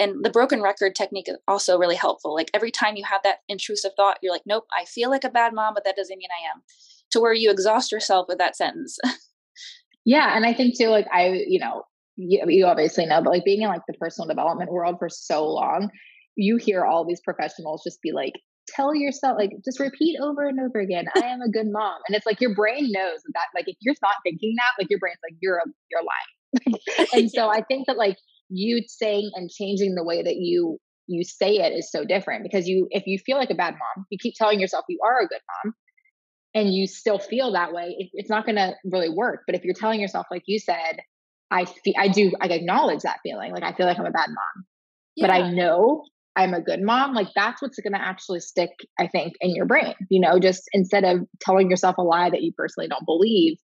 And 0.00 0.24
the 0.24 0.30
broken 0.30 0.62
record 0.62 0.96
technique 0.96 1.28
is 1.28 1.36
also 1.46 1.78
really 1.78 1.94
helpful. 1.94 2.34
Like 2.34 2.50
every 2.52 2.72
time 2.72 2.96
you 2.96 3.04
have 3.04 3.22
that 3.22 3.38
intrusive 3.48 3.92
thought, 3.96 4.18
you're 4.20 4.32
like, 4.32 4.42
nope, 4.44 4.64
I 4.76 4.84
feel 4.84 5.10
like 5.10 5.22
a 5.22 5.30
bad 5.30 5.54
mom, 5.54 5.74
but 5.74 5.84
that 5.84 5.96
doesn't 5.96 6.18
mean 6.18 6.28
I 6.30 6.50
am. 6.54 6.62
To 7.12 7.20
where 7.20 7.32
you 7.32 7.50
exhaust 7.50 7.92
yourself 7.92 8.26
with 8.28 8.38
that 8.38 8.56
sentence. 8.56 8.98
yeah. 10.04 10.36
And 10.36 10.44
I 10.44 10.54
think 10.54 10.76
too, 10.76 10.88
like, 10.88 11.06
I, 11.12 11.44
you 11.46 11.60
know, 11.60 11.84
you, 12.16 12.42
you 12.48 12.66
obviously 12.66 13.06
know, 13.06 13.22
but 13.22 13.30
like 13.30 13.44
being 13.44 13.62
in 13.62 13.68
like 13.68 13.82
the 13.86 13.94
personal 13.94 14.26
development 14.26 14.72
world 14.72 14.96
for 14.98 15.08
so 15.08 15.46
long, 15.46 15.90
you 16.34 16.56
hear 16.56 16.84
all 16.84 17.04
these 17.04 17.20
professionals 17.20 17.82
just 17.84 18.02
be 18.02 18.12
like, 18.12 18.34
tell 18.68 18.94
yourself, 18.94 19.36
like, 19.38 19.50
just 19.64 19.80
repeat 19.80 20.18
over 20.20 20.46
and 20.46 20.58
over 20.60 20.80
again, 20.80 21.06
I 21.16 21.26
am 21.26 21.40
a 21.40 21.50
good 21.50 21.66
mom. 21.70 21.98
And 22.06 22.16
it's 22.16 22.26
like 22.26 22.40
your 22.40 22.54
brain 22.54 22.90
knows 22.90 23.20
that, 23.34 23.46
like, 23.54 23.68
if 23.68 23.76
you're 23.80 23.94
not 24.02 24.16
thinking 24.24 24.54
that, 24.56 24.80
like, 24.80 24.90
your 24.90 24.98
brain's 24.98 25.18
like, 25.22 25.36
you're 25.40 25.58
a, 25.58 25.64
you're 25.90 26.02
lying. 26.02 27.08
and 27.12 27.30
so 27.30 27.48
I 27.48 27.62
think 27.62 27.86
that, 27.86 27.96
like, 27.96 28.16
you 28.48 28.82
saying 28.86 29.30
and 29.34 29.50
changing 29.50 29.94
the 29.94 30.04
way 30.04 30.22
that 30.22 30.36
you 30.36 30.78
you 31.08 31.24
say 31.24 31.56
it 31.56 31.72
is 31.72 31.90
so 31.90 32.04
different 32.04 32.42
because 32.42 32.68
you 32.68 32.86
if 32.90 33.06
you 33.06 33.18
feel 33.18 33.36
like 33.36 33.50
a 33.50 33.54
bad 33.54 33.72
mom 33.72 34.06
you 34.10 34.18
keep 34.20 34.34
telling 34.36 34.60
yourself 34.60 34.84
you 34.88 35.00
are 35.04 35.20
a 35.20 35.26
good 35.26 35.40
mom 35.64 35.74
and 36.54 36.72
you 36.72 36.86
still 36.86 37.18
feel 37.18 37.52
that 37.52 37.72
way 37.72 37.96
it, 37.98 38.10
it's 38.12 38.30
not 38.30 38.44
going 38.44 38.56
to 38.56 38.72
really 38.84 39.08
work 39.08 39.40
but 39.46 39.56
if 39.56 39.64
you're 39.64 39.74
telling 39.74 40.00
yourself 40.00 40.26
like 40.30 40.42
you 40.46 40.58
said 40.60 41.00
I 41.52 41.66
feel 41.66 41.94
I 41.98 42.08
do 42.08 42.32
I 42.40 42.46
acknowledge 42.46 43.02
that 43.02 43.18
feeling. 43.22 43.52
Like 43.52 43.62
I 43.62 43.74
feel 43.74 43.86
like 43.86 43.98
I'm 43.98 44.06
a 44.06 44.10
bad 44.10 44.28
mom. 44.28 44.64
Yeah. 45.14 45.26
But 45.26 45.34
I 45.34 45.50
know 45.50 46.04
I'm 46.36 46.54
a 46.54 46.60
good 46.60 46.80
mom. 46.82 47.14
Like 47.14 47.28
that's 47.34 47.60
what's 47.60 47.78
going 47.78 47.92
to 47.92 48.00
actually 48.00 48.40
stick, 48.40 48.70
I 48.98 49.06
think, 49.06 49.34
in 49.40 49.54
your 49.54 49.66
brain. 49.66 49.94
You 50.08 50.20
know, 50.20 50.38
just 50.38 50.62
instead 50.72 51.04
of 51.04 51.20
telling 51.40 51.70
yourself 51.70 51.96
a 51.98 52.02
lie 52.02 52.30
that 52.30 52.42
you 52.42 52.52
personally 52.56 52.88
don't 52.88 53.04
believe, 53.04 53.58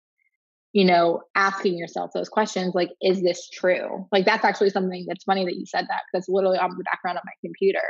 you 0.72 0.84
know, 0.84 1.22
asking 1.34 1.78
yourself 1.78 2.10
those 2.12 2.28
questions 2.28 2.74
like, 2.74 2.90
is 3.00 3.22
this 3.22 3.48
true? 3.50 4.06
Like 4.12 4.24
that's 4.24 4.44
actually 4.44 4.70
something 4.70 5.04
that's 5.08 5.24
funny 5.24 5.44
that 5.44 5.56
you 5.56 5.66
said 5.66 5.86
that 5.88 6.02
because 6.12 6.26
literally 6.28 6.58
on 6.58 6.70
the 6.70 6.84
background 6.84 7.18
of 7.18 7.24
my 7.24 7.32
computer 7.40 7.82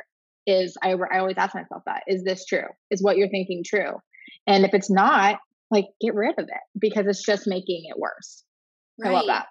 is 0.47 0.77
I, 0.83 0.93
I 1.13 1.19
always 1.19 1.39
ask 1.39 1.55
myself 1.55 1.83
that, 1.87 2.03
is 2.07 2.23
this 2.23 2.45
true? 2.45 2.69
Is 2.91 3.03
what 3.03 3.17
you're 3.17 3.31
thinking 3.31 3.63
true? 3.67 3.95
And 4.47 4.65
if 4.65 4.75
it's 4.75 4.91
not, 4.91 5.39
like 5.71 5.87
get 6.01 6.15
rid 6.15 6.39
of 6.39 6.45
it 6.45 6.61
because 6.79 7.07
it's 7.07 7.25
just 7.25 7.49
making 7.49 7.85
it 7.89 7.99
worse. 7.99 8.45
Right. 8.99 9.11
I 9.11 9.15
love 9.15 9.27
that 9.27 9.47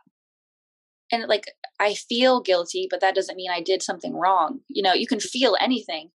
and 1.12 1.26
like 1.28 1.45
I 1.80 1.94
feel 1.94 2.42
guilty, 2.42 2.88
but 2.90 3.02
that 3.02 3.16
doesn't 3.16 3.36
mean 3.36 3.52
I 3.52 3.62
did 3.62 3.82
something 3.82 4.16
wrong. 4.16 4.60
You 4.68 4.84
know, 4.84 4.94
you 4.94 5.08
can 5.08 5.20
feel 5.20 5.58
anything. 5.60 6.10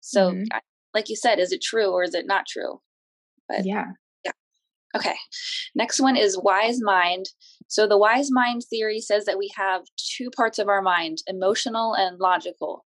So, 0.00 0.32
mm-hmm. 0.32 0.44
like 0.94 1.08
you 1.08 1.16
said, 1.16 1.38
is 1.38 1.52
it 1.52 1.62
true 1.62 1.90
or 1.90 2.02
is 2.02 2.14
it 2.14 2.26
not 2.26 2.46
true? 2.46 2.80
But 3.48 3.64
yeah. 3.64 3.86
Yeah. 4.24 4.32
Okay. 4.96 5.14
Next 5.74 6.00
one 6.00 6.16
is 6.16 6.38
wise 6.40 6.80
mind. 6.82 7.26
So, 7.68 7.86
the 7.86 7.98
wise 7.98 8.28
mind 8.30 8.62
theory 8.68 9.00
says 9.00 9.24
that 9.26 9.38
we 9.38 9.50
have 9.56 9.82
two 9.96 10.30
parts 10.30 10.58
of 10.58 10.68
our 10.68 10.82
mind 10.82 11.18
emotional 11.26 11.94
and 11.94 12.18
logical. 12.18 12.84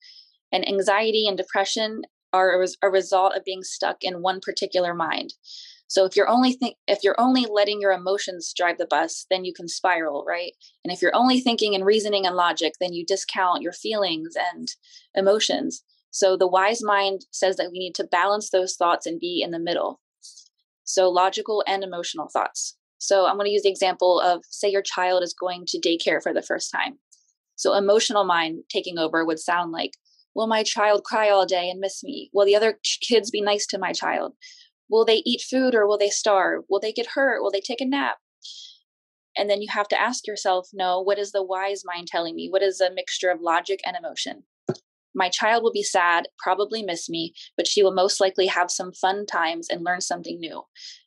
And 0.53 0.69
anxiety 0.69 1.27
and 1.27 1.37
depression 1.37 2.03
are 2.33 2.65
a 2.83 2.91
result 2.91 3.37
of 3.37 3.45
being 3.45 3.63
stuck 3.63 3.99
in 4.03 4.23
one 4.23 4.41
particular 4.41 4.95
mind. 4.95 5.35
So 5.95 6.05
if 6.05 6.17
you're 6.17 6.29
only 6.29 6.51
think 6.51 6.77
if 6.89 7.05
you're 7.05 7.21
only 7.21 7.47
letting 7.49 7.81
your 7.81 7.93
emotions 7.93 8.53
drive 8.53 8.79
the 8.79 8.87
bus, 8.87 9.27
then 9.31 9.45
you 9.45 9.53
can 9.55 9.69
spiral, 9.69 10.25
right? 10.27 10.51
And 10.85 10.93
if 10.93 11.01
you're 11.01 11.15
only 11.15 11.39
thinking 11.39 11.73
and 11.73 11.87
reasoning 11.87 12.27
and 12.27 12.35
logic, 12.35 12.73
then 12.81 12.93
you 12.93 13.07
discount 13.07 13.63
your 13.63 13.73
feelings 13.73 14.35
and 14.53 14.67
emotions. 15.15 15.85
So 16.11 16.37
the 16.37 16.49
wise 16.49 16.83
mind 16.83 17.27
says 17.31 17.55
that 17.59 17.71
we 17.71 17.79
need 17.79 17.95
to 17.95 18.09
balance 18.11 18.51
those 18.51 18.75
thoughts 18.75 19.07
and 19.07 19.21
be 19.21 19.41
in 19.41 19.53
the 19.53 19.61
middle. 19.61 20.01
So 20.83 21.09
logical 21.09 21.63
and 21.65 21.85
emotional 21.85 22.29
thoughts. 22.29 22.77
So 22.99 23.27
I'm 23.27 23.37
going 23.37 23.47
to 23.47 23.53
use 23.53 23.63
the 23.63 23.71
example 23.71 24.19
of 24.19 24.43
say 24.51 24.69
your 24.69 24.83
child 24.83 25.23
is 25.23 25.33
going 25.33 25.65
to 25.69 25.81
daycare 25.81 26.21
for 26.21 26.35
the 26.35 26.43
first 26.43 26.73
time. 26.73 26.99
So 27.55 27.73
emotional 27.73 28.25
mind 28.25 28.65
taking 28.69 28.99
over 28.99 29.25
would 29.25 29.39
sound 29.39 29.71
like, 29.71 29.93
will 30.35 30.49
my 30.49 30.65
child 30.65 31.05
cry 31.05 31.31
all 31.31 31.47
day 31.47 31.71
and 31.71 31.79
miss 31.79 32.03
me? 32.03 32.31
Will 32.33 32.47
the 32.47 32.57
other 32.57 32.81
kids 33.01 33.31
be 33.31 33.41
nice 33.41 33.65
to 33.69 33.79
my 33.79 33.93
child? 33.93 34.33
Will 34.88 35.05
they 35.05 35.23
eat 35.25 35.42
food 35.42 35.75
or 35.75 35.87
will 35.87 35.99
they 35.99 36.11
starve? 36.11 36.64
Will 36.68 36.81
they 36.81 36.92
get 36.92 37.09
hurt? 37.14 37.42
Will 37.42 37.51
they 37.51 37.61
take 37.61 37.81
a 37.81 37.87
nap? 37.87 38.16
And 39.37 39.51
then 39.51 39.62
you 39.62 39.68
have 39.70 39.88
to 39.88 40.01
ask 40.01 40.27
yourself, 40.27 40.68
no, 40.73 41.01
what 41.01 41.18
is 41.18 41.33
the 41.33 41.42
wise 41.42 41.83
mind 41.85 42.07
telling 42.07 42.37
me? 42.37 42.49
What 42.49 42.62
is 42.62 42.81
a 42.81 42.92
mixture 42.92 43.31
of 43.31 43.40
logic 43.40 43.81
and 43.85 43.97
emotion? 43.97 44.44
My 45.14 45.29
child 45.29 45.62
will 45.62 45.73
be 45.73 45.83
sad, 45.83 46.27
probably 46.38 46.83
miss 46.83 47.09
me, 47.09 47.33
but 47.57 47.68
she 47.68 47.83
will 47.83 47.94
most 47.94 48.20
likely 48.20 48.47
have 48.47 48.70
some 48.70 48.92
fun 48.92 49.27
times 49.27 49.68
and 49.70 49.85
learn 49.85 50.01
something 50.01 50.38
new. 50.40 50.62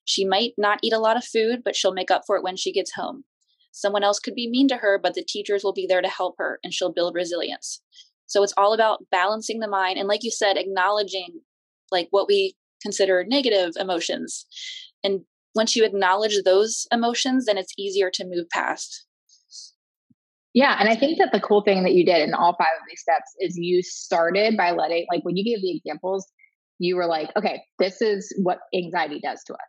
She 0.05 0.23
might 0.25 0.53
not 0.57 0.79
eat 0.81 0.93
a 0.93 0.99
lot 0.99 1.17
of 1.17 1.25
food, 1.25 1.61
but 1.63 1.75
she'll 1.75 1.93
make 1.93 2.11
up 2.11 2.23
for 2.25 2.37
it 2.37 2.43
when 2.43 2.55
she 2.55 2.71
gets 2.71 2.93
home. 2.93 3.25
Someone 3.71 4.03
else 4.03 4.19
could 4.19 4.33
be 4.33 4.49
mean 4.49 4.67
to 4.69 4.77
her, 4.77 4.97
but 5.01 5.13
the 5.13 5.23
teachers 5.23 5.63
will 5.63 5.73
be 5.73 5.85
there 5.85 6.01
to 6.01 6.07
help 6.07 6.35
her 6.37 6.59
and 6.63 6.73
she'll 6.73 6.91
build 6.91 7.15
resilience. 7.15 7.81
So 8.25 8.43
it's 8.43 8.53
all 8.57 8.73
about 8.73 9.05
balancing 9.11 9.59
the 9.59 9.67
mind 9.67 9.97
and 9.97 10.07
like 10.07 10.23
you 10.23 10.31
said 10.31 10.57
acknowledging 10.57 11.41
like 11.91 12.07
what 12.11 12.27
we 12.27 12.55
consider 12.81 13.23
negative 13.27 13.73
emotions. 13.79 14.45
And 15.03 15.21
once 15.55 15.75
you 15.75 15.85
acknowledge 15.85 16.37
those 16.43 16.85
emotions, 16.91 17.45
then 17.45 17.57
it's 17.57 17.73
easier 17.77 18.09
to 18.11 18.25
move 18.25 18.47
past. 18.51 19.05
Yeah. 20.53 20.77
And 20.79 20.89
I 20.89 20.95
think 20.95 21.19
that 21.19 21.29
the 21.31 21.39
cool 21.39 21.61
thing 21.61 21.83
that 21.83 21.93
you 21.93 22.05
did 22.05 22.27
in 22.27 22.33
all 22.33 22.55
five 22.57 22.67
of 22.79 22.87
these 22.89 23.01
steps 23.01 23.35
is 23.39 23.57
you 23.57 23.83
started 23.83 24.57
by 24.57 24.71
letting, 24.71 25.05
like, 25.11 25.23
when 25.23 25.35
you 25.35 25.43
gave 25.43 25.61
the 25.61 25.75
examples, 25.77 26.25
you 26.79 26.95
were 26.95 27.05
like, 27.05 27.29
okay, 27.35 27.61
this 27.79 28.01
is 28.01 28.33
what 28.41 28.59
anxiety 28.73 29.19
does 29.19 29.43
to 29.45 29.53
us. 29.53 29.59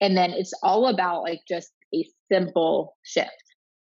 And 0.00 0.16
then 0.16 0.30
it's 0.30 0.52
all 0.62 0.86
about 0.86 1.22
like 1.22 1.40
just 1.48 1.70
a 1.94 2.04
simple 2.32 2.96
shift. 3.04 3.30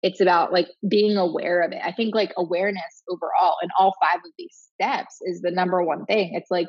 It's 0.04 0.22
about 0.22 0.54
like 0.54 0.68
being 0.88 1.18
aware 1.18 1.62
of 1.62 1.72
it. 1.72 1.80
I 1.84 1.92
think 1.92 2.16
like 2.16 2.32
awareness 2.38 3.04
overall 3.10 3.56
in 3.62 3.70
all 3.80 3.94
five 4.02 4.20
of 4.20 4.32
these 4.38 4.56
steps 4.74 5.18
is 5.22 5.42
the 5.42 5.52
number 5.52 5.84
one 5.84 6.06
thing. 6.06 6.32
It's 6.34 6.52
like 6.52 6.68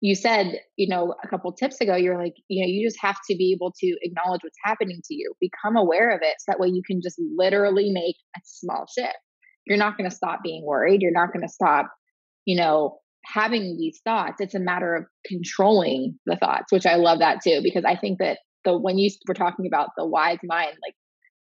you 0.00 0.14
said, 0.14 0.60
you 0.76 0.88
know, 0.88 1.14
a 1.24 1.28
couple 1.28 1.52
tips 1.52 1.80
ago, 1.80 1.96
you're 1.96 2.18
like, 2.18 2.34
you 2.48 2.62
know, 2.62 2.68
you 2.68 2.86
just 2.86 3.00
have 3.00 3.16
to 3.30 3.36
be 3.36 3.52
able 3.52 3.72
to 3.80 3.96
acknowledge 4.02 4.42
what's 4.42 4.58
happening 4.62 5.00
to 5.04 5.14
you, 5.14 5.32
become 5.40 5.76
aware 5.76 6.10
of 6.10 6.20
it. 6.22 6.34
So 6.38 6.52
that 6.52 6.60
way 6.60 6.68
you 6.68 6.82
can 6.86 7.00
just 7.02 7.20
literally 7.36 7.90
make 7.90 8.16
a 8.36 8.40
small 8.44 8.86
shift. 8.96 9.16
You're 9.66 9.78
not 9.78 9.96
going 9.96 10.08
to 10.08 10.14
stop 10.14 10.40
being 10.42 10.64
worried. 10.64 11.00
You're 11.00 11.12
not 11.12 11.32
going 11.32 11.46
to 11.46 11.52
stop, 11.52 11.86
you 12.44 12.56
know, 12.56 12.98
having 13.24 13.76
these 13.78 14.00
thoughts. 14.04 14.40
It's 14.40 14.54
a 14.54 14.60
matter 14.60 14.94
of 14.94 15.04
controlling 15.26 16.18
the 16.26 16.36
thoughts, 16.36 16.70
which 16.70 16.86
I 16.86 16.96
love 16.96 17.18
that 17.20 17.38
too, 17.42 17.60
because 17.62 17.84
I 17.84 17.96
think 17.96 18.18
that 18.18 18.38
the, 18.64 18.78
when 18.78 18.98
you 18.98 19.10
were 19.26 19.34
talking 19.34 19.66
about 19.66 19.90
the 19.96 20.06
wise 20.06 20.38
mind, 20.44 20.76
like 20.86 20.94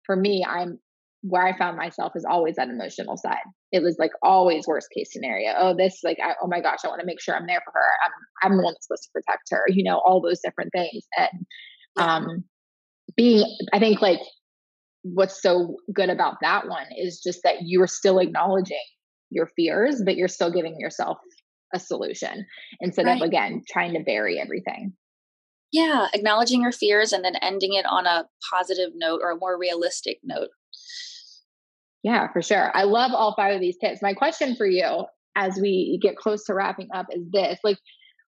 for 0.04 0.16
me, 0.16 0.44
I'm 0.46 0.78
where 1.22 1.46
I 1.46 1.56
found 1.56 1.76
myself 1.76 2.12
is 2.16 2.24
always 2.28 2.56
that 2.56 2.68
emotional 2.68 3.16
side. 3.16 3.36
It 3.72 3.82
was 3.82 3.96
like 3.98 4.10
always 4.22 4.66
worst 4.66 4.88
case 4.96 5.12
scenario. 5.12 5.52
Oh, 5.56 5.74
this 5.76 6.00
like 6.02 6.18
I, 6.22 6.34
oh 6.42 6.48
my 6.48 6.60
gosh, 6.60 6.80
I 6.84 6.88
want 6.88 7.00
to 7.00 7.06
make 7.06 7.20
sure 7.20 7.36
I'm 7.36 7.46
there 7.46 7.62
for 7.64 7.72
her. 7.72 7.88
I'm 8.04 8.52
I'm 8.52 8.56
the 8.56 8.64
one 8.64 8.74
that's 8.74 8.86
supposed 8.86 9.04
to 9.04 9.10
protect 9.12 9.48
her. 9.50 9.64
You 9.68 9.84
know, 9.84 10.00
all 10.04 10.20
those 10.20 10.40
different 10.44 10.70
things. 10.74 11.04
And 11.16 11.46
um, 11.96 12.44
being, 13.16 13.44
I 13.72 13.78
think 13.78 14.00
like 14.02 14.20
what's 15.02 15.40
so 15.40 15.76
good 15.94 16.10
about 16.10 16.36
that 16.42 16.68
one 16.68 16.86
is 16.96 17.20
just 17.24 17.40
that 17.44 17.62
you 17.62 17.82
are 17.82 17.86
still 17.86 18.18
acknowledging 18.18 18.76
your 19.30 19.48
fears, 19.56 20.02
but 20.04 20.16
you're 20.16 20.28
still 20.28 20.52
giving 20.52 20.78
yourself 20.78 21.18
a 21.72 21.78
solution 21.78 22.46
instead 22.80 23.06
right. 23.06 23.20
of 23.20 23.26
again 23.26 23.62
trying 23.70 23.94
to 23.94 24.00
bury 24.00 24.40
everything. 24.40 24.92
Yeah, 25.72 26.08
acknowledging 26.12 26.62
your 26.62 26.72
fears 26.72 27.12
and 27.12 27.24
then 27.24 27.36
ending 27.36 27.74
it 27.74 27.86
on 27.88 28.06
a 28.06 28.26
positive 28.52 28.90
note 28.94 29.20
or 29.22 29.30
a 29.30 29.36
more 29.36 29.56
realistic 29.56 30.18
note. 30.24 30.48
Yeah, 32.02 32.32
for 32.32 32.42
sure. 32.42 32.74
I 32.74 32.84
love 32.84 33.12
all 33.12 33.34
five 33.34 33.54
of 33.54 33.60
these 33.60 33.76
tips. 33.76 34.00
My 34.00 34.14
question 34.14 34.56
for 34.56 34.66
you 34.66 35.04
as 35.36 35.58
we 35.60 35.98
get 36.02 36.16
close 36.16 36.44
to 36.44 36.54
wrapping 36.54 36.88
up 36.94 37.06
is 37.10 37.24
this 37.32 37.58
like 37.64 37.78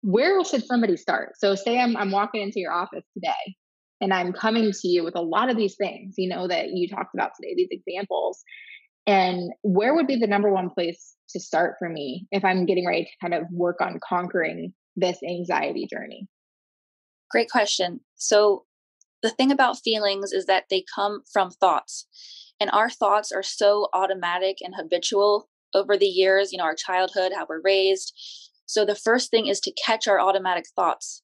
where 0.03 0.43
should 0.45 0.65
somebody 0.65 0.97
start 0.97 1.33
so 1.37 1.55
say 1.55 1.79
i'm, 1.79 1.97
I'm 1.97 2.11
walking 2.11 2.43
into 2.43 2.61
your 2.61 2.73
office 2.73 3.05
today 3.15 3.57
and 4.01 4.13
i'm 4.13 4.33
coming 4.33 4.71
to 4.71 4.89
you 4.89 5.03
with 5.05 5.17
a 5.17 5.23
lot 5.23 5.51
of 5.51 5.57
these 5.57 5.77
things 5.77 6.15
you 6.19 6.29
know 6.29 6.47
that 6.47 6.71
you 6.71 6.89
talked 6.89 7.15
about 7.15 7.33
today 7.41 7.55
these 7.57 7.69
examples 7.71 8.45
and 9.07 9.53
where 9.63 9.95
would 9.95 10.07
be 10.07 10.17
the 10.17 10.27
number 10.27 10.51
one 10.51 10.71
place 10.71 11.15
to 11.31 11.41
start 11.41 11.77
for 11.79 11.89
me 11.89 12.27
if 12.31 12.45
i'm 12.45 12.67
getting 12.67 12.87
ready 12.87 13.05
to 13.05 13.11
kind 13.21 13.35
of 13.35 13.45
work 13.51 13.81
on 13.81 13.99
conquering 14.07 14.73
this 14.97 15.19
anxiety 15.23 15.87
journey 15.91 16.29
great 17.31 17.51
question 17.51 18.01
so 18.15 18.65
the 19.23 19.31
thing 19.31 19.51
about 19.51 19.79
feelings 19.83 20.33
is 20.33 20.47
that 20.47 20.65
they 20.71 20.85
come 20.95 21.23
from 21.33 21.51
thoughts 21.51 22.07
and 22.65 22.71
our 22.71 22.89
thoughts 22.89 23.31
are 23.31 23.43
so 23.43 23.89
automatic 23.93 24.57
and 24.63 24.75
habitual 24.75 25.51
over 25.75 25.99
the 25.99 26.07
years, 26.07 26.51
you 26.51 26.57
know, 26.57 26.65
our 26.65 26.75
childhood, 26.75 27.33
how 27.37 27.45
we're 27.47 27.61
raised. 27.61 28.15
So 28.65 28.87
the 28.87 28.95
first 28.95 29.31
thing 29.31 29.49
is 29.49 29.61
to 29.61 29.73
catch 29.85 30.09
our 30.09 30.19
automatic 30.19 30.65
thoughts. 30.75 31.23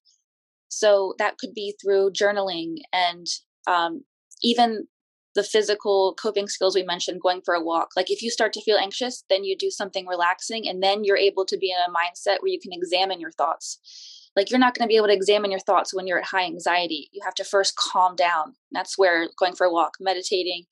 So 0.68 1.14
that 1.16 1.38
could 1.38 1.54
be 1.54 1.74
through 1.80 2.10
journaling 2.10 2.80
and 2.92 3.26
um, 3.66 4.04
even 4.42 4.86
the 5.34 5.42
physical 5.42 6.14
coping 6.20 6.46
skills 6.46 6.74
we 6.74 6.82
mentioned, 6.82 7.22
going 7.22 7.40
for 7.42 7.54
a 7.54 7.64
walk. 7.64 7.92
Like 7.96 8.10
if 8.10 8.20
you 8.20 8.30
start 8.30 8.52
to 8.52 8.60
feel 8.60 8.76
anxious, 8.76 9.24
then 9.30 9.42
you 9.42 9.56
do 9.56 9.70
something 9.70 10.06
relaxing, 10.06 10.68
and 10.68 10.82
then 10.82 11.04
you're 11.04 11.16
able 11.16 11.46
to 11.46 11.56
be 11.56 11.70
in 11.70 11.78
a 11.78 11.90
mindset 11.90 12.42
where 12.42 12.52
you 12.52 12.60
can 12.60 12.74
examine 12.74 13.18
your 13.18 13.30
thoughts. 13.30 14.28
Like 14.36 14.50
you're 14.50 14.60
not 14.60 14.76
going 14.76 14.86
to 14.86 14.92
be 14.92 14.96
able 14.96 15.06
to 15.06 15.14
examine 15.14 15.50
your 15.50 15.60
thoughts 15.60 15.94
when 15.94 16.06
you're 16.06 16.18
at 16.18 16.26
high 16.26 16.44
anxiety. 16.44 17.08
You 17.12 17.22
have 17.24 17.34
to 17.36 17.44
first 17.44 17.76
calm 17.76 18.14
down. 18.14 18.56
That's 18.72 18.98
where 18.98 19.28
going 19.38 19.54
for 19.54 19.66
a 19.66 19.72
walk, 19.72 19.94
meditating, 20.00 20.64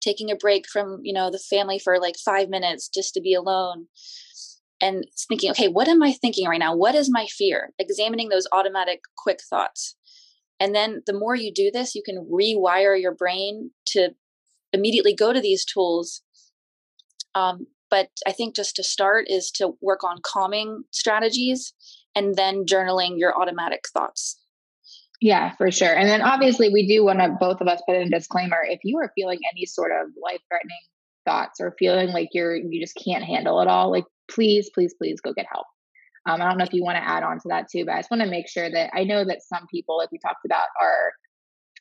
taking 0.00 0.30
a 0.30 0.36
break 0.36 0.68
from 0.68 1.00
you 1.02 1.12
know 1.12 1.30
the 1.30 1.38
family 1.38 1.78
for 1.78 1.98
like 1.98 2.16
five 2.16 2.48
minutes 2.48 2.88
just 2.88 3.14
to 3.14 3.20
be 3.20 3.34
alone 3.34 3.86
and 4.80 5.04
thinking 5.28 5.50
okay 5.50 5.68
what 5.68 5.88
am 5.88 6.02
i 6.02 6.12
thinking 6.12 6.48
right 6.48 6.58
now? 6.60 6.74
What 6.74 6.94
is 6.94 7.10
my 7.10 7.26
fear? 7.26 7.70
Examining 7.78 8.28
those 8.28 8.46
automatic 8.52 9.00
quick 9.16 9.40
thoughts. 9.48 9.96
And 10.60 10.74
then 10.74 11.02
the 11.06 11.18
more 11.18 11.34
you 11.34 11.52
do 11.52 11.70
this 11.72 11.94
you 11.94 12.02
can 12.04 12.28
rewire 12.32 13.00
your 13.00 13.14
brain 13.14 13.70
to 13.88 14.10
immediately 14.72 15.14
go 15.14 15.32
to 15.32 15.40
these 15.40 15.64
tools. 15.64 16.22
Um, 17.34 17.66
but 17.90 18.08
i 18.26 18.32
think 18.32 18.54
just 18.54 18.76
to 18.76 18.82
start 18.82 19.26
is 19.28 19.50
to 19.50 19.72
work 19.80 20.04
on 20.04 20.18
calming 20.22 20.84
strategies 20.90 21.72
and 22.14 22.36
then 22.36 22.64
journaling 22.64 23.18
your 23.18 23.38
automatic 23.40 23.84
thoughts 23.92 24.38
yeah, 25.20 25.54
for 25.56 25.70
sure. 25.70 25.94
And 25.94 26.08
then 26.08 26.22
obviously, 26.22 26.68
we 26.68 26.86
do 26.86 27.04
want 27.04 27.18
to 27.18 27.36
both 27.40 27.60
of 27.60 27.66
us 27.66 27.82
put 27.86 27.96
in 27.96 28.06
a 28.06 28.10
disclaimer. 28.10 28.58
If 28.62 28.80
you 28.84 28.98
are 28.98 29.10
feeling 29.14 29.40
any 29.52 29.66
sort 29.66 29.90
of 29.90 30.08
life 30.22 30.40
threatening 30.48 30.78
thoughts 31.24 31.60
or 31.60 31.74
feeling 31.78 32.08
like 32.08 32.28
you're, 32.32 32.54
you 32.54 32.80
just 32.80 32.98
can't 33.04 33.24
handle 33.24 33.60
it 33.60 33.68
all, 33.68 33.90
like 33.90 34.04
please, 34.30 34.70
please, 34.72 34.94
please 34.96 35.20
go 35.20 35.32
get 35.32 35.46
help. 35.50 35.66
Um, 36.26 36.40
I 36.40 36.48
don't 36.48 36.58
know 36.58 36.64
if 36.64 36.72
you 36.72 36.84
want 36.84 36.96
to 36.96 37.08
add 37.08 37.22
on 37.22 37.38
to 37.40 37.48
that 37.48 37.66
too, 37.70 37.84
but 37.84 37.94
I 37.94 37.98
just 37.98 38.10
want 38.10 38.22
to 38.22 38.28
make 38.28 38.48
sure 38.48 38.70
that 38.70 38.90
I 38.94 39.04
know 39.04 39.24
that 39.24 39.42
some 39.42 39.66
people, 39.72 39.96
like 39.96 40.12
we 40.12 40.18
talked 40.18 40.44
about, 40.44 40.66
are 40.80 41.12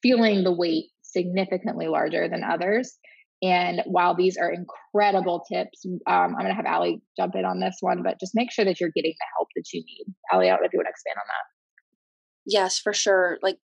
feeling 0.02 0.44
the 0.44 0.54
weight 0.54 0.86
significantly 1.02 1.88
larger 1.88 2.28
than 2.30 2.44
others. 2.44 2.98
And 3.44 3.84
while 3.86 4.16
these 4.16 4.38
are 4.38 4.52
incredible 4.52 5.44
tips, 5.52 5.86
um, 5.86 6.02
I'm 6.08 6.34
going 6.34 6.48
to 6.48 6.54
have 6.56 6.66
Ali 6.66 7.02
jump 7.18 7.36
in 7.36 7.46
on 7.46 7.60
this 7.60 7.78
one, 7.82 8.02
but 8.04 8.20
just 8.20 8.34
make 8.34 8.52
sure 8.52 8.66
that 8.66 8.80
you're 8.80 8.90
getting 8.96 9.14
the 9.14 9.26
help 9.38 9.50
that 9.56 9.66
you 9.74 9.82
need. 9.82 10.06
Ali, 10.32 10.48
I 10.48 10.52
don't 10.52 10.62
know 10.62 10.66
if 10.66 10.74
you 10.74 10.80
want 10.80 10.88
to 10.88 10.92
expand 10.92 11.18
on 11.18 11.28
that 11.28 11.57
yes, 12.48 12.80
for 12.80 12.94
sure. 12.94 13.38
Like, 13.44 13.58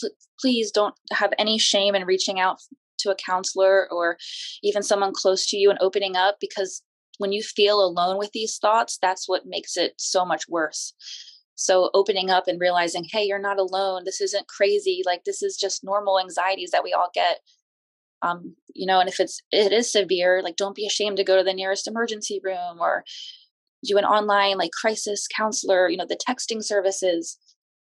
pl- 0.00 0.10
please 0.40 0.70
don't 0.70 0.94
have 1.12 1.32
any 1.38 1.58
shame 1.58 1.94
in 1.94 2.06
reaching 2.06 2.40
out 2.40 2.60
to 3.00 3.10
a 3.10 3.16
counselor 3.16 3.88
or 3.90 4.16
even 4.62 4.82
someone 4.82 5.12
close 5.12 5.46
to 5.46 5.56
you 5.56 5.70
and 5.70 5.78
opening 5.80 6.16
up 6.16 6.36
because 6.40 6.82
when 7.18 7.32
you 7.32 7.42
feel 7.42 7.84
alone 7.84 8.16
with 8.16 8.30
these 8.32 8.56
thoughts, 8.58 8.98
that's 9.02 9.28
what 9.28 9.46
makes 9.46 9.76
it 9.76 9.92
so 9.98 10.24
much 10.24 10.48
worse. 10.48 10.94
So, 11.56 11.90
opening 11.92 12.30
up 12.30 12.44
and 12.48 12.58
realizing, 12.58 13.04
hey, 13.10 13.24
you're 13.24 13.38
not 13.38 13.58
alone. 13.58 14.04
This 14.06 14.22
isn't 14.22 14.48
crazy. 14.48 15.02
Like, 15.04 15.24
this 15.24 15.42
is 15.42 15.58
just 15.58 15.84
normal 15.84 16.18
anxieties 16.18 16.70
that 16.70 16.84
we 16.84 16.94
all 16.94 17.10
get. 17.12 17.40
Um, 18.22 18.54
you 18.74 18.86
know, 18.86 19.00
and 19.00 19.08
if 19.08 19.20
it's 19.20 19.42
it 19.50 19.72
is 19.72 19.90
severe, 19.92 20.42
like 20.42 20.56
don't 20.56 20.76
be 20.76 20.86
ashamed 20.86 21.16
to 21.16 21.24
go 21.24 21.36
to 21.36 21.42
the 21.42 21.54
nearest 21.54 21.86
emergency 21.88 22.40
room 22.42 22.78
or 22.78 23.04
do 23.84 23.96
an 23.96 24.04
online 24.04 24.58
like 24.58 24.72
crisis 24.72 25.26
counselor, 25.34 25.88
you 25.88 25.96
know, 25.96 26.06
the 26.06 26.18
texting 26.28 26.62
services. 26.62 27.38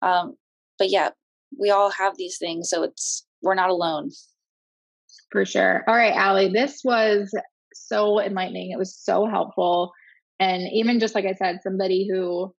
Um, 0.05 0.37
but 0.79 0.91
yeah, 0.91 1.11
we 1.59 1.71
all 1.71 1.91
have 1.91 2.17
these 2.17 2.39
things, 2.39 2.69
so 2.69 2.83
it's 2.83 3.27
we're 3.43 3.55
not 3.55 3.71
alone. 3.71 4.11
For 5.31 5.45
sure. 5.45 5.85
All 5.89 5.97
right, 5.97 6.17
Ali, 6.17 6.51
this 6.53 6.81
was 6.85 7.33
so 7.75 8.21
enlightening. 8.21 8.71
It 8.71 8.79
was 8.79 8.97
so 8.97 9.27
helpful. 9.27 9.93
And 10.41 10.63
even 10.73 11.01
just 11.01 11.15
like 11.15 11.27
I 11.27 11.35
said, 11.35 11.61
somebody 11.63 12.09
who 12.11 12.53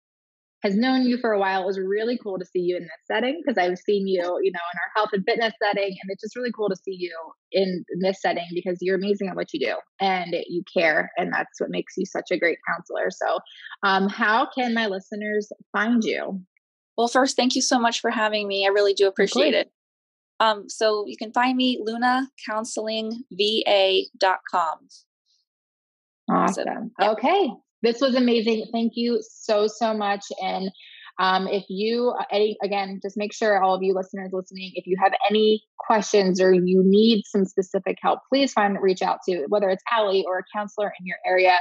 has 0.62 0.74
known 0.74 1.02
you 1.02 1.18
for 1.18 1.32
a 1.32 1.38
while, 1.38 1.62
it 1.62 1.66
was 1.66 1.78
really 1.78 2.18
cool 2.22 2.38
to 2.38 2.44
see 2.44 2.60
you 2.60 2.76
in 2.76 2.82
this 2.82 2.90
setting 3.06 3.40
because 3.44 3.58
I've 3.58 3.78
seen 3.78 4.06
you, 4.06 4.22
you 4.42 4.50
know, 4.52 4.60
in 4.72 4.78
our 4.78 4.90
health 4.96 5.10
and 5.12 5.24
fitness 5.26 5.52
setting. 5.62 5.88
And 5.88 6.10
it's 6.10 6.22
just 6.22 6.34
really 6.34 6.52
cool 6.54 6.68
to 6.68 6.76
see 6.76 6.96
you 6.98 7.14
in 7.52 7.84
this 8.00 8.20
setting 8.20 8.46
because 8.54 8.78
you're 8.80 8.96
amazing 8.96 9.28
at 9.28 9.36
what 9.36 9.52
you 9.52 9.60
do 9.60 9.74
and 10.00 10.34
you 10.48 10.62
care. 10.74 11.10
And 11.16 11.32
that's 11.32 11.60
what 11.60 11.70
makes 11.70 11.94
you 11.96 12.06
such 12.06 12.30
a 12.30 12.38
great 12.38 12.58
counselor. 12.68 13.10
So, 13.10 13.38
um, 13.82 14.08
how 14.08 14.48
can 14.56 14.74
my 14.74 14.86
listeners 14.86 15.50
find 15.72 16.02
you? 16.02 16.40
Well, 16.96 17.08
first, 17.08 17.36
thank 17.36 17.54
you 17.54 17.62
so 17.62 17.78
much 17.78 18.00
for 18.00 18.10
having 18.10 18.48
me. 18.48 18.66
I 18.66 18.70
really 18.70 18.94
do 18.94 19.06
appreciate 19.06 19.54
it. 19.54 19.70
Um, 20.40 20.68
so 20.68 21.04
you 21.06 21.16
can 21.16 21.32
find 21.32 21.56
me 21.56 21.82
lunacounselingva.com. 21.86 24.78
Awesome. 26.28 26.90
Okay. 27.00 27.50
This 27.82 28.00
was 28.00 28.14
amazing. 28.14 28.66
Thank 28.72 28.92
you 28.96 29.20
so, 29.22 29.68
so 29.68 29.94
much. 29.94 30.24
And 30.42 30.70
um, 31.18 31.48
if 31.48 31.64
you, 31.68 32.14
any, 32.30 32.56
again, 32.62 33.00
just 33.02 33.16
make 33.16 33.32
sure 33.32 33.62
all 33.62 33.74
of 33.74 33.82
you 33.82 33.94
listeners 33.94 34.30
listening, 34.32 34.72
if 34.74 34.86
you 34.86 34.96
have 35.02 35.12
any 35.30 35.62
questions 35.78 36.40
or 36.40 36.52
you 36.52 36.82
need 36.84 37.22
some 37.26 37.44
specific 37.44 37.96
help, 38.02 38.20
please 38.28 38.52
find 38.52 38.76
reach 38.80 39.02
out 39.02 39.18
to 39.28 39.46
whether 39.48 39.68
it's 39.70 39.82
Ali 39.96 40.24
or 40.26 40.38
a 40.38 40.42
counselor 40.54 40.92
in 41.00 41.06
your 41.06 41.18
area 41.26 41.58